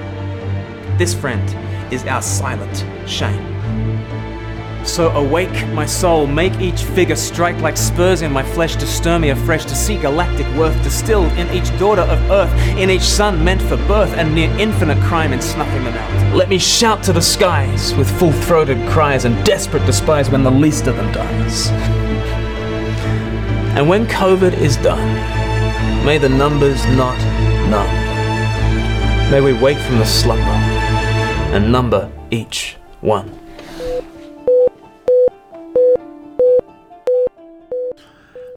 This, 0.97 1.13
friend, 1.13 1.43
is 1.91 2.03
our 2.05 2.21
silent 2.21 2.85
shame. 3.09 3.55
So 4.85 5.09
awake, 5.11 5.67
my 5.69 5.85
soul, 5.85 6.27
make 6.27 6.53
each 6.61 6.83
figure 6.83 7.15
strike 7.15 7.59
like 7.59 7.75
spurs 7.75 8.21
in 8.21 8.31
my 8.31 8.43
flesh 8.43 8.75
to 8.75 8.85
stir 8.85 9.17
me 9.19 9.29
afresh, 9.31 9.65
to 9.65 9.75
see 9.75 9.97
galactic 9.97 10.45
worth 10.55 10.81
distilled 10.83 11.31
in 11.33 11.49
each 11.51 11.67
daughter 11.79 12.03
of 12.03 12.19
earth, 12.29 12.53
in 12.77 12.89
each 12.89 13.01
son 13.01 13.43
meant 13.43 13.61
for 13.63 13.77
birth, 13.87 14.13
and 14.13 14.33
near 14.33 14.49
infinite 14.59 15.01
crime 15.03 15.33
in 15.33 15.41
snuffing 15.41 15.83
them 15.83 15.95
out. 15.95 16.35
Let 16.35 16.49
me 16.49 16.59
shout 16.59 17.03
to 17.03 17.13
the 17.13 17.21
skies 17.21 17.95
with 17.95 18.09
full 18.19 18.31
throated 18.31 18.77
cries 18.87 19.25
and 19.25 19.43
desperate 19.43 19.85
despise 19.85 20.29
when 20.29 20.43
the 20.43 20.51
least 20.51 20.87
of 20.87 20.95
them 20.95 21.11
dies. 21.11 21.69
And 23.75 23.89
when 23.89 24.05
COVID 24.05 24.53
is 24.53 24.77
done, 24.77 26.05
may 26.05 26.19
the 26.19 26.29
numbers 26.29 26.85
not 26.95 27.17
numb. 27.69 29.31
May 29.31 29.41
we 29.41 29.51
wake 29.51 29.79
from 29.79 29.97
the 29.97 30.05
slumber 30.05 30.43
and 31.53 31.71
number 31.71 32.09
each 32.29 32.77
one. 33.01 33.44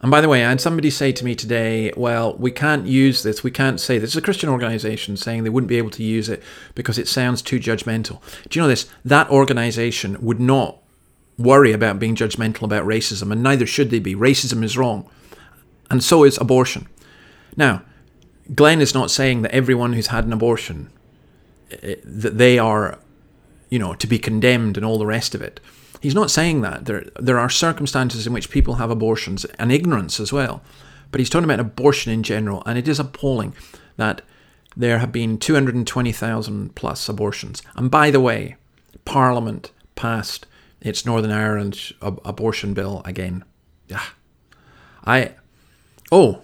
And 0.08 0.10
by 0.10 0.22
the 0.22 0.28
way, 0.30 0.42
I 0.42 0.48
had 0.48 0.62
somebody 0.62 0.88
say 0.88 1.12
to 1.12 1.22
me 1.22 1.34
today, 1.34 1.92
well, 1.94 2.34
we 2.36 2.50
can't 2.50 2.86
use 2.86 3.22
this. 3.22 3.44
We 3.44 3.50
can't 3.50 3.78
say 3.78 3.98
this. 3.98 4.12
is 4.12 4.16
a 4.16 4.22
Christian 4.22 4.48
organization 4.48 5.18
saying 5.18 5.44
they 5.44 5.50
wouldn't 5.50 5.68
be 5.68 5.76
able 5.76 5.90
to 5.90 6.02
use 6.02 6.30
it 6.30 6.42
because 6.74 6.96
it 6.96 7.06
sounds 7.06 7.42
too 7.42 7.60
judgmental. 7.60 8.22
Do 8.48 8.58
you 8.58 8.62
know 8.62 8.68
this? 8.68 8.88
That 9.04 9.28
organization 9.28 10.16
would 10.22 10.40
not 10.40 10.78
worry 11.36 11.72
about 11.72 11.98
being 11.98 12.16
judgmental 12.16 12.62
about 12.62 12.86
racism, 12.86 13.30
and 13.30 13.42
neither 13.42 13.66
should 13.66 13.90
they 13.90 13.98
be. 13.98 14.14
Racism 14.14 14.64
is 14.64 14.78
wrong, 14.78 15.06
and 15.90 16.02
so 16.02 16.24
is 16.24 16.38
abortion. 16.38 16.88
Now, 17.54 17.82
Glenn 18.54 18.80
is 18.80 18.94
not 18.94 19.10
saying 19.10 19.42
that 19.42 19.54
everyone 19.54 19.92
who's 19.92 20.06
had 20.06 20.24
an 20.24 20.32
abortion 20.32 20.90
eh, 21.82 21.96
that 22.02 22.38
they 22.38 22.58
are, 22.58 22.98
you 23.68 23.78
know, 23.78 23.92
to 23.92 24.06
be 24.06 24.18
condemned 24.18 24.78
and 24.78 24.86
all 24.86 24.96
the 24.96 25.04
rest 25.04 25.34
of 25.34 25.42
it. 25.42 25.60
He's 26.00 26.14
not 26.14 26.30
saying 26.30 26.60
that. 26.62 26.84
There, 26.84 27.04
there 27.18 27.38
are 27.38 27.50
circumstances 27.50 28.26
in 28.26 28.32
which 28.32 28.50
people 28.50 28.74
have 28.74 28.90
abortions 28.90 29.44
and 29.44 29.72
ignorance 29.72 30.20
as 30.20 30.32
well. 30.32 30.62
But 31.10 31.20
he's 31.20 31.30
talking 31.30 31.44
about 31.44 31.60
abortion 31.60 32.12
in 32.12 32.22
general, 32.22 32.62
and 32.66 32.78
it 32.78 32.86
is 32.86 33.00
appalling 33.00 33.54
that 33.96 34.22
there 34.76 34.98
have 34.98 35.10
been 35.10 35.38
220,000 35.38 36.74
plus 36.74 37.08
abortions. 37.08 37.62
And 37.74 37.90
by 37.90 38.10
the 38.10 38.20
way, 38.20 38.56
Parliament 39.04 39.72
passed 39.94 40.46
its 40.80 41.04
Northern 41.04 41.32
Ireland 41.32 41.92
ab- 42.02 42.20
abortion 42.24 42.74
bill 42.74 43.02
again. 43.04 43.44
Yeah, 43.88 44.04
I. 45.04 45.34
Oh, 46.12 46.42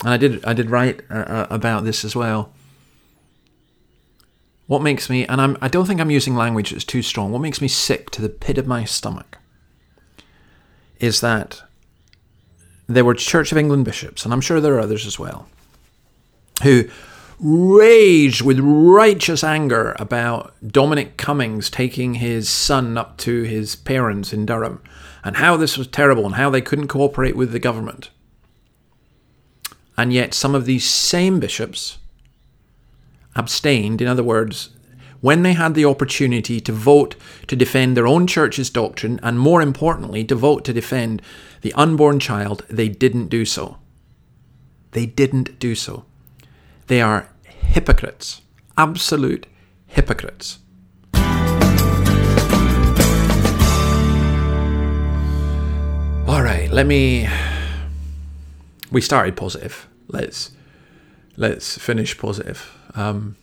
and 0.00 0.10
I 0.10 0.16
did 0.16 0.44
I 0.44 0.54
did 0.54 0.70
write 0.70 1.02
uh, 1.10 1.14
uh 1.14 1.46
about 1.50 1.84
this 1.84 2.04
as 2.04 2.16
well. 2.16 2.52
What 4.70 4.82
makes 4.82 5.10
me, 5.10 5.26
and 5.26 5.40
I'm, 5.40 5.56
I 5.60 5.66
don't 5.66 5.84
think 5.84 6.00
I'm 6.00 6.12
using 6.12 6.36
language 6.36 6.70
that's 6.70 6.84
too 6.84 7.02
strong, 7.02 7.32
what 7.32 7.40
makes 7.40 7.60
me 7.60 7.66
sick 7.66 8.08
to 8.10 8.22
the 8.22 8.28
pit 8.28 8.56
of 8.56 8.68
my 8.68 8.84
stomach 8.84 9.38
is 11.00 11.20
that 11.22 11.62
there 12.86 13.04
were 13.04 13.14
Church 13.14 13.50
of 13.50 13.58
England 13.58 13.84
bishops, 13.84 14.24
and 14.24 14.32
I'm 14.32 14.40
sure 14.40 14.60
there 14.60 14.74
are 14.76 14.80
others 14.80 15.06
as 15.06 15.18
well, 15.18 15.48
who 16.62 16.84
raged 17.40 18.42
with 18.42 18.60
righteous 18.60 19.42
anger 19.42 19.96
about 19.98 20.54
Dominic 20.64 21.16
Cummings 21.16 21.68
taking 21.68 22.14
his 22.14 22.48
son 22.48 22.96
up 22.96 23.16
to 23.16 23.42
his 23.42 23.74
parents 23.74 24.32
in 24.32 24.46
Durham 24.46 24.80
and 25.24 25.38
how 25.38 25.56
this 25.56 25.76
was 25.76 25.88
terrible 25.88 26.26
and 26.26 26.36
how 26.36 26.48
they 26.48 26.60
couldn't 26.60 26.86
cooperate 26.86 27.34
with 27.34 27.50
the 27.50 27.58
government. 27.58 28.10
And 29.96 30.12
yet, 30.12 30.32
some 30.32 30.54
of 30.54 30.64
these 30.64 30.88
same 30.88 31.40
bishops 31.40 31.98
abstained, 33.36 34.00
in 34.00 34.08
other 34.08 34.24
words, 34.24 34.70
when 35.20 35.42
they 35.42 35.52
had 35.52 35.74
the 35.74 35.84
opportunity 35.84 36.60
to 36.60 36.72
vote 36.72 37.14
to 37.46 37.54
defend 37.54 37.96
their 37.96 38.06
own 38.06 38.26
church's 38.26 38.70
doctrine, 38.70 39.20
and 39.22 39.38
more 39.38 39.60
importantly, 39.60 40.24
to 40.24 40.34
vote 40.34 40.64
to 40.64 40.72
defend 40.72 41.20
the 41.60 41.74
unborn 41.74 42.18
child, 42.18 42.64
they 42.70 42.88
didn't 42.88 43.28
do 43.28 43.44
so. 43.44 43.76
They 44.92 45.06
didn't 45.06 45.58
do 45.58 45.74
so. 45.74 46.04
They 46.86 47.02
are 47.02 47.28
hypocrites, 47.44 48.40
absolute 48.78 49.46
hypocrites. 49.86 50.58
All 56.26 56.42
right, 56.42 56.70
let 56.70 56.86
me. 56.86 57.28
We 58.90 59.00
started 59.00 59.36
positive. 59.36 59.86
Let's 60.08 60.52
let's 61.36 61.76
finish 61.76 62.16
positive. 62.16 62.79
Um, 62.94 63.36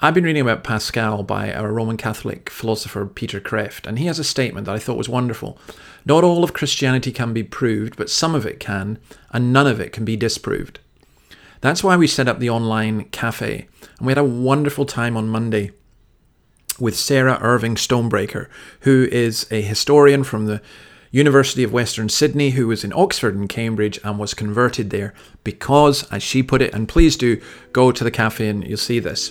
I've 0.00 0.14
been 0.14 0.24
reading 0.24 0.42
about 0.42 0.64
Pascal 0.64 1.22
by 1.22 1.46
a 1.46 1.66
Roman 1.66 1.96
Catholic 1.96 2.50
philosopher, 2.50 3.06
Peter 3.06 3.40
Kreeft, 3.40 3.86
and 3.86 3.98
he 3.98 4.06
has 4.06 4.18
a 4.18 4.24
statement 4.24 4.66
that 4.66 4.74
I 4.74 4.78
thought 4.78 4.98
was 4.98 5.08
wonderful. 5.08 5.58
Not 6.04 6.24
all 6.24 6.44
of 6.44 6.52
Christianity 6.52 7.10
can 7.10 7.32
be 7.32 7.42
proved, 7.42 7.96
but 7.96 8.10
some 8.10 8.34
of 8.34 8.44
it 8.44 8.60
can, 8.60 8.98
and 9.30 9.52
none 9.52 9.66
of 9.66 9.80
it 9.80 9.92
can 9.92 10.04
be 10.04 10.16
disproved. 10.16 10.80
That's 11.60 11.82
why 11.82 11.96
we 11.96 12.06
set 12.06 12.28
up 12.28 12.38
the 12.38 12.50
online 12.50 13.04
cafe, 13.04 13.66
and 13.98 14.06
we 14.06 14.10
had 14.10 14.18
a 14.18 14.24
wonderful 14.24 14.84
time 14.84 15.16
on 15.16 15.28
Monday 15.28 15.70
with 16.78 16.96
Sarah 16.96 17.38
Irving 17.40 17.76
Stonebraker, 17.76 18.48
who 18.80 19.08
is 19.10 19.46
a 19.50 19.62
historian 19.62 20.24
from 20.24 20.46
the 20.46 20.60
University 21.14 21.62
of 21.62 21.72
Western 21.72 22.08
Sydney, 22.08 22.50
who 22.50 22.66
was 22.66 22.82
in 22.82 22.92
Oxford 22.92 23.36
and 23.36 23.48
Cambridge 23.48 24.00
and 24.02 24.18
was 24.18 24.34
converted 24.34 24.90
there 24.90 25.14
because, 25.44 26.10
as 26.10 26.24
she 26.24 26.42
put 26.42 26.60
it, 26.60 26.74
and 26.74 26.88
please 26.88 27.16
do 27.16 27.40
go 27.72 27.92
to 27.92 28.02
the 28.02 28.10
cafe 28.10 28.48
and 28.48 28.66
you'll 28.66 28.76
see 28.76 28.98
this, 28.98 29.30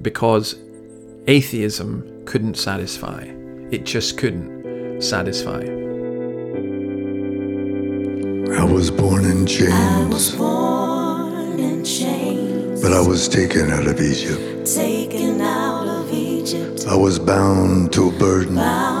because 0.00 0.56
atheism 1.26 2.24
couldn't 2.24 2.56
satisfy. 2.56 3.24
It 3.70 3.84
just 3.84 4.16
couldn't 4.16 5.02
satisfy. 5.02 5.60
I 8.58 8.64
was 8.64 8.90
born 8.90 9.26
in 9.26 9.44
chains. 9.46 10.34
Born 10.34 11.60
in 11.60 11.84
chains. 11.84 12.80
But 12.80 12.94
I 12.94 13.06
was 13.06 13.28
taken 13.28 13.70
out 13.70 13.86
of 13.86 14.00
Egypt. 14.00 14.66
Taken 14.66 15.42
out 15.42 15.88
of 15.88 16.10
Egypt. 16.10 16.86
I 16.88 16.96
was 16.96 17.18
bound 17.18 17.92
to 17.92 18.08
a 18.08 18.12
burden. 18.12 18.54
Bound 18.54 18.97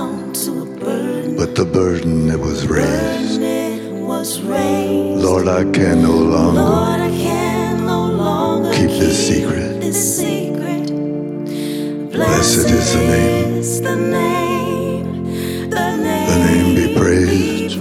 but 1.38 1.54
the 1.54 1.64
burden 1.64 2.28
it 2.28 2.40
was 2.40 2.66
raised. 2.66 3.40
was 3.40 4.40
raised 4.40 5.24
Lord, 5.24 5.46
I 5.46 5.62
can 5.70 6.02
no 6.02 6.10
longer, 6.10 6.60
Lord, 6.60 7.00
can 7.12 7.86
no 7.86 8.06
longer 8.06 8.72
keep 8.72 8.90
this 8.90 9.28
secret. 9.28 9.80
This 9.80 10.18
secret. 10.18 10.86
Blessed 12.10 12.70
is 12.70 13.80
the 13.80 13.94
name. 13.94 15.70
The 15.70 15.96
name 15.96 16.74
be 16.74 16.98
praised. 16.98 17.78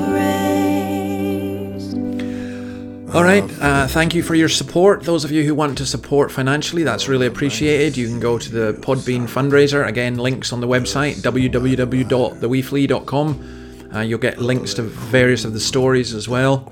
All 3.18 3.24
right. 3.24 3.44
Uh, 3.60 3.88
thank 3.88 4.14
you 4.14 4.22
for 4.22 4.36
your 4.36 4.48
support. 4.48 5.02
Those 5.02 5.26
of 5.26 5.32
you 5.32 5.42
who 5.42 5.56
want 5.56 5.76
to 5.80 5.88
support 5.88 6.32
financially, 6.32 6.84
that's 6.84 7.08
really 7.08 7.26
appreciated. 7.26 7.98
You 7.98 8.06
can 8.06 8.20
go 8.20 8.38
to 8.38 8.52
the 8.52 8.80
Podbean 8.80 9.24
fundraiser. 9.24 9.88
Again, 9.88 10.20
links 10.20 10.54
on 10.54 10.62
the 10.62 10.68
website 10.68 11.16
www.theweeflea.com. 11.24 13.90
Uh, 13.96 14.02
you'll 14.02 14.20
get 14.20 14.38
links 14.38 14.76
to 14.76 14.84
various 14.84 15.46
of 15.46 15.54
the 15.54 15.60
stories 15.60 16.14
as 16.14 16.30
well. 16.30 16.72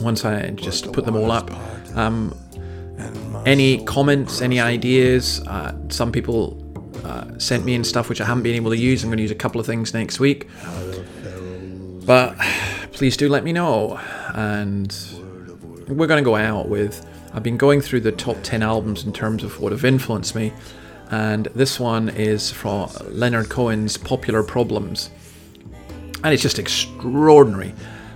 Once 0.00 0.24
I 0.24 0.50
just 0.50 0.92
put 0.92 1.04
them 1.04 1.14
all 1.14 1.30
up. 1.30 1.48
Um, 1.96 2.36
any 3.46 3.84
comments, 3.84 4.42
any 4.42 4.58
ideas? 4.58 5.46
Uh, 5.46 5.76
some 5.90 6.10
people 6.10 6.60
uh, 7.04 7.38
sent 7.38 7.64
me 7.64 7.76
in 7.76 7.84
stuff 7.84 8.08
which 8.08 8.20
I 8.20 8.24
haven't 8.24 8.42
been 8.42 8.56
able 8.56 8.72
to 8.72 8.76
use. 8.76 9.04
I'm 9.04 9.10
going 9.10 9.18
to 9.18 9.22
use 9.22 9.30
a 9.30 9.36
couple 9.36 9.60
of 9.60 9.66
things 9.66 9.94
next 9.94 10.18
week. 10.18 10.48
But 12.04 12.36
please 12.90 13.16
do 13.16 13.28
let 13.28 13.44
me 13.44 13.52
know. 13.52 14.00
And 14.34 14.92
we're 15.88 16.06
going 16.06 16.22
to 16.22 16.24
go 16.24 16.36
out 16.36 16.68
with. 16.68 17.06
I've 17.32 17.42
been 17.42 17.56
going 17.56 17.80
through 17.80 18.00
the 18.00 18.12
top 18.12 18.36
10 18.42 18.62
albums 18.62 19.04
in 19.04 19.12
terms 19.12 19.44
of 19.44 19.60
what 19.60 19.72
have 19.72 19.84
influenced 19.84 20.34
me, 20.34 20.52
and 21.10 21.46
this 21.54 21.78
one 21.78 22.08
is 22.08 22.50
from 22.50 22.90
Leonard 23.08 23.48
Cohen's 23.48 23.96
Popular 23.96 24.42
Problems. 24.42 25.10
And 26.24 26.32
it's 26.32 26.42
just 26.42 26.58
extraordinary 26.58 27.72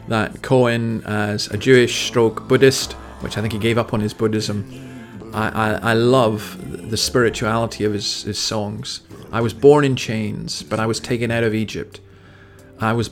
that 0.08 0.42
Cohen, 0.42 1.04
as 1.04 1.46
a 1.48 1.56
Jewish 1.56 2.06
stroke 2.06 2.48
Buddhist, 2.48 2.94
which 3.20 3.38
I 3.38 3.40
think 3.40 3.52
he 3.52 3.58
gave 3.58 3.78
up 3.78 3.94
on 3.94 4.00
his 4.00 4.12
Buddhism, 4.12 4.68
I, 5.32 5.48
I, 5.48 5.90
I 5.90 5.92
love 5.92 6.90
the 6.90 6.96
spirituality 6.96 7.84
of 7.84 7.92
his, 7.92 8.22
his 8.22 8.38
songs. 8.38 9.02
I 9.30 9.40
was 9.40 9.54
born 9.54 9.84
in 9.84 9.94
chains, 9.94 10.62
but 10.64 10.80
I 10.80 10.86
was 10.86 10.98
taken 10.98 11.30
out 11.30 11.44
of 11.44 11.54
Egypt. 11.54 12.00
I 12.80 12.92
was 12.94 13.10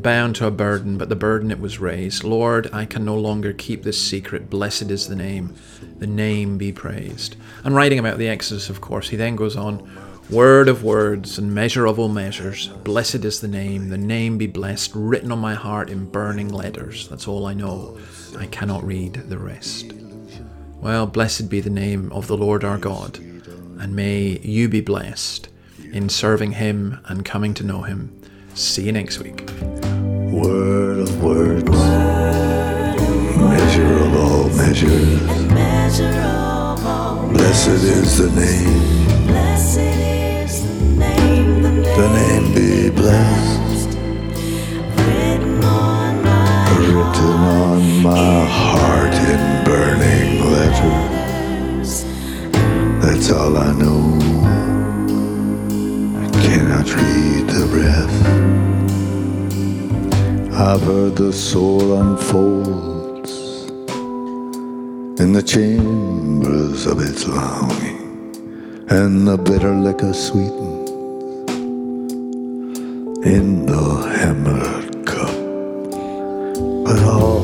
bound 0.00 0.36
to 0.36 0.46
a 0.46 0.50
burden, 0.50 0.98
but 0.98 1.08
the 1.08 1.16
burden 1.16 1.50
it 1.50 1.60
was 1.60 1.78
raised. 1.78 2.24
Lord, 2.24 2.68
I 2.72 2.84
can 2.84 3.04
no 3.04 3.14
longer 3.14 3.52
keep 3.52 3.82
this 3.82 4.00
secret. 4.00 4.50
Blessed 4.50 4.90
is 4.90 5.08
the 5.08 5.16
name. 5.16 5.54
The 5.98 6.06
name 6.06 6.58
be 6.58 6.72
praised. 6.72 7.36
And 7.64 7.74
writing 7.74 7.98
about 7.98 8.18
the 8.18 8.28
Exodus, 8.28 8.70
of 8.70 8.80
course, 8.80 9.10
he 9.10 9.16
then 9.16 9.36
goes 9.36 9.56
on 9.56 9.88
Word 10.30 10.68
of 10.68 10.84
words 10.84 11.38
and 11.38 11.52
measure 11.52 11.86
of 11.86 11.98
all 11.98 12.08
measures. 12.08 12.68
Blessed 12.84 13.24
is 13.24 13.40
the 13.40 13.48
name. 13.48 13.88
The 13.88 13.98
name 13.98 14.38
be 14.38 14.46
blessed, 14.46 14.92
written 14.94 15.32
on 15.32 15.40
my 15.40 15.54
heart 15.54 15.90
in 15.90 16.08
burning 16.08 16.50
letters. 16.50 17.08
That's 17.08 17.26
all 17.26 17.46
I 17.46 17.54
know. 17.54 17.98
I 18.38 18.46
cannot 18.46 18.84
read 18.84 19.14
the 19.14 19.38
rest. 19.38 19.92
Well, 20.80 21.06
blessed 21.06 21.50
be 21.50 21.60
the 21.60 21.68
name 21.68 22.12
of 22.12 22.28
the 22.28 22.36
Lord 22.36 22.62
our 22.62 22.78
God, 22.78 23.18
and 23.18 23.96
may 23.96 24.38
you 24.38 24.68
be 24.68 24.80
blessed 24.80 25.48
in 25.92 26.08
serving 26.08 26.52
Him 26.52 27.00
and 27.06 27.24
coming 27.24 27.52
to 27.54 27.64
know 27.64 27.82
Him. 27.82 28.16
See 28.54 28.84
you 28.84 28.92
next 28.92 29.18
week. 29.18 29.79
Word 30.30 30.98
of 31.00 31.22
words, 31.22 31.64
measure 33.36 33.98
of 33.98 34.14
all 34.14 34.48
measures. 34.50 35.20
Blessed 37.32 37.82
is 37.82 38.18
the 38.18 38.30
name. 38.30 39.06
The 41.96 42.08
name 42.14 42.46
be 42.54 42.90
blessed. 42.90 43.90
Written 44.96 45.64
on 45.64 46.14
my 48.04 48.44
heart 48.46 49.14
in 49.14 49.64
burning 49.64 50.30
letters. 50.52 52.04
That's 53.04 53.30
all 53.32 53.56
I 53.56 53.72
know. 53.72 54.18
I 56.22 56.26
cannot 56.46 56.86
read 56.94 57.19
Heard 60.60 61.16
the 61.16 61.32
soul 61.32 62.00
unfolds 62.00 63.32
in 65.18 65.32
the 65.32 65.42
chambers 65.42 66.86
of 66.86 67.00
its 67.00 67.26
longing, 67.26 68.36
and 68.88 69.26
the 69.26 69.38
bitter 69.38 69.74
liquor 69.74 70.12
sweetens 70.12 70.90
in 73.24 73.64
the 73.64 73.84
hammered 74.18 75.06
cup. 75.06 75.34
But 76.84 77.02
all 77.04 77.40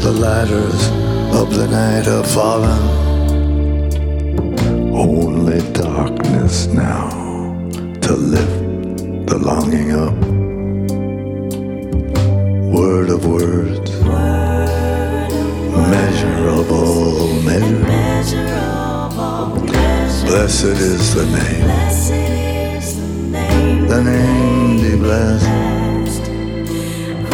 the 0.00 0.12
ladders 0.12 0.88
of 1.34 1.52
the 1.54 1.66
night 1.66 2.06
have 2.06 2.30
fallen. 2.30 2.82
Only 4.94 5.60
darkness 5.72 6.66
now 6.68 7.10
to 8.02 8.12
lift 8.14 9.26
the 9.26 9.38
longing 9.38 9.92
up. 9.92 10.29
Of 13.20 13.26
words, 13.26 13.90
all 16.70 17.28
measures. 17.42 18.32
Blessed 20.24 20.64
is 20.64 21.14
the 21.14 21.26
name. 21.26 21.66
The 23.88 24.00
name 24.02 24.80
be 24.80 24.96
blessed, 24.96 25.48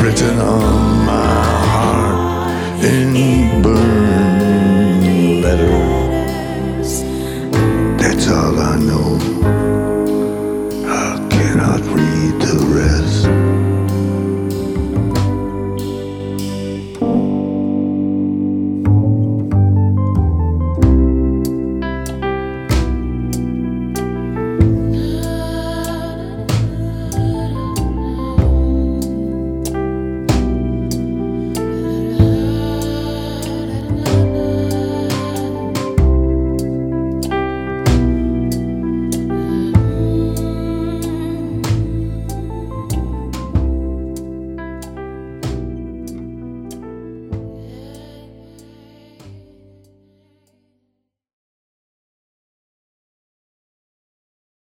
written 0.03 0.39
on 0.41 1.07
my 1.07 1.45
heart 1.71 2.85
in 2.85 3.63
burning 3.63 5.43
letters. 5.43 5.86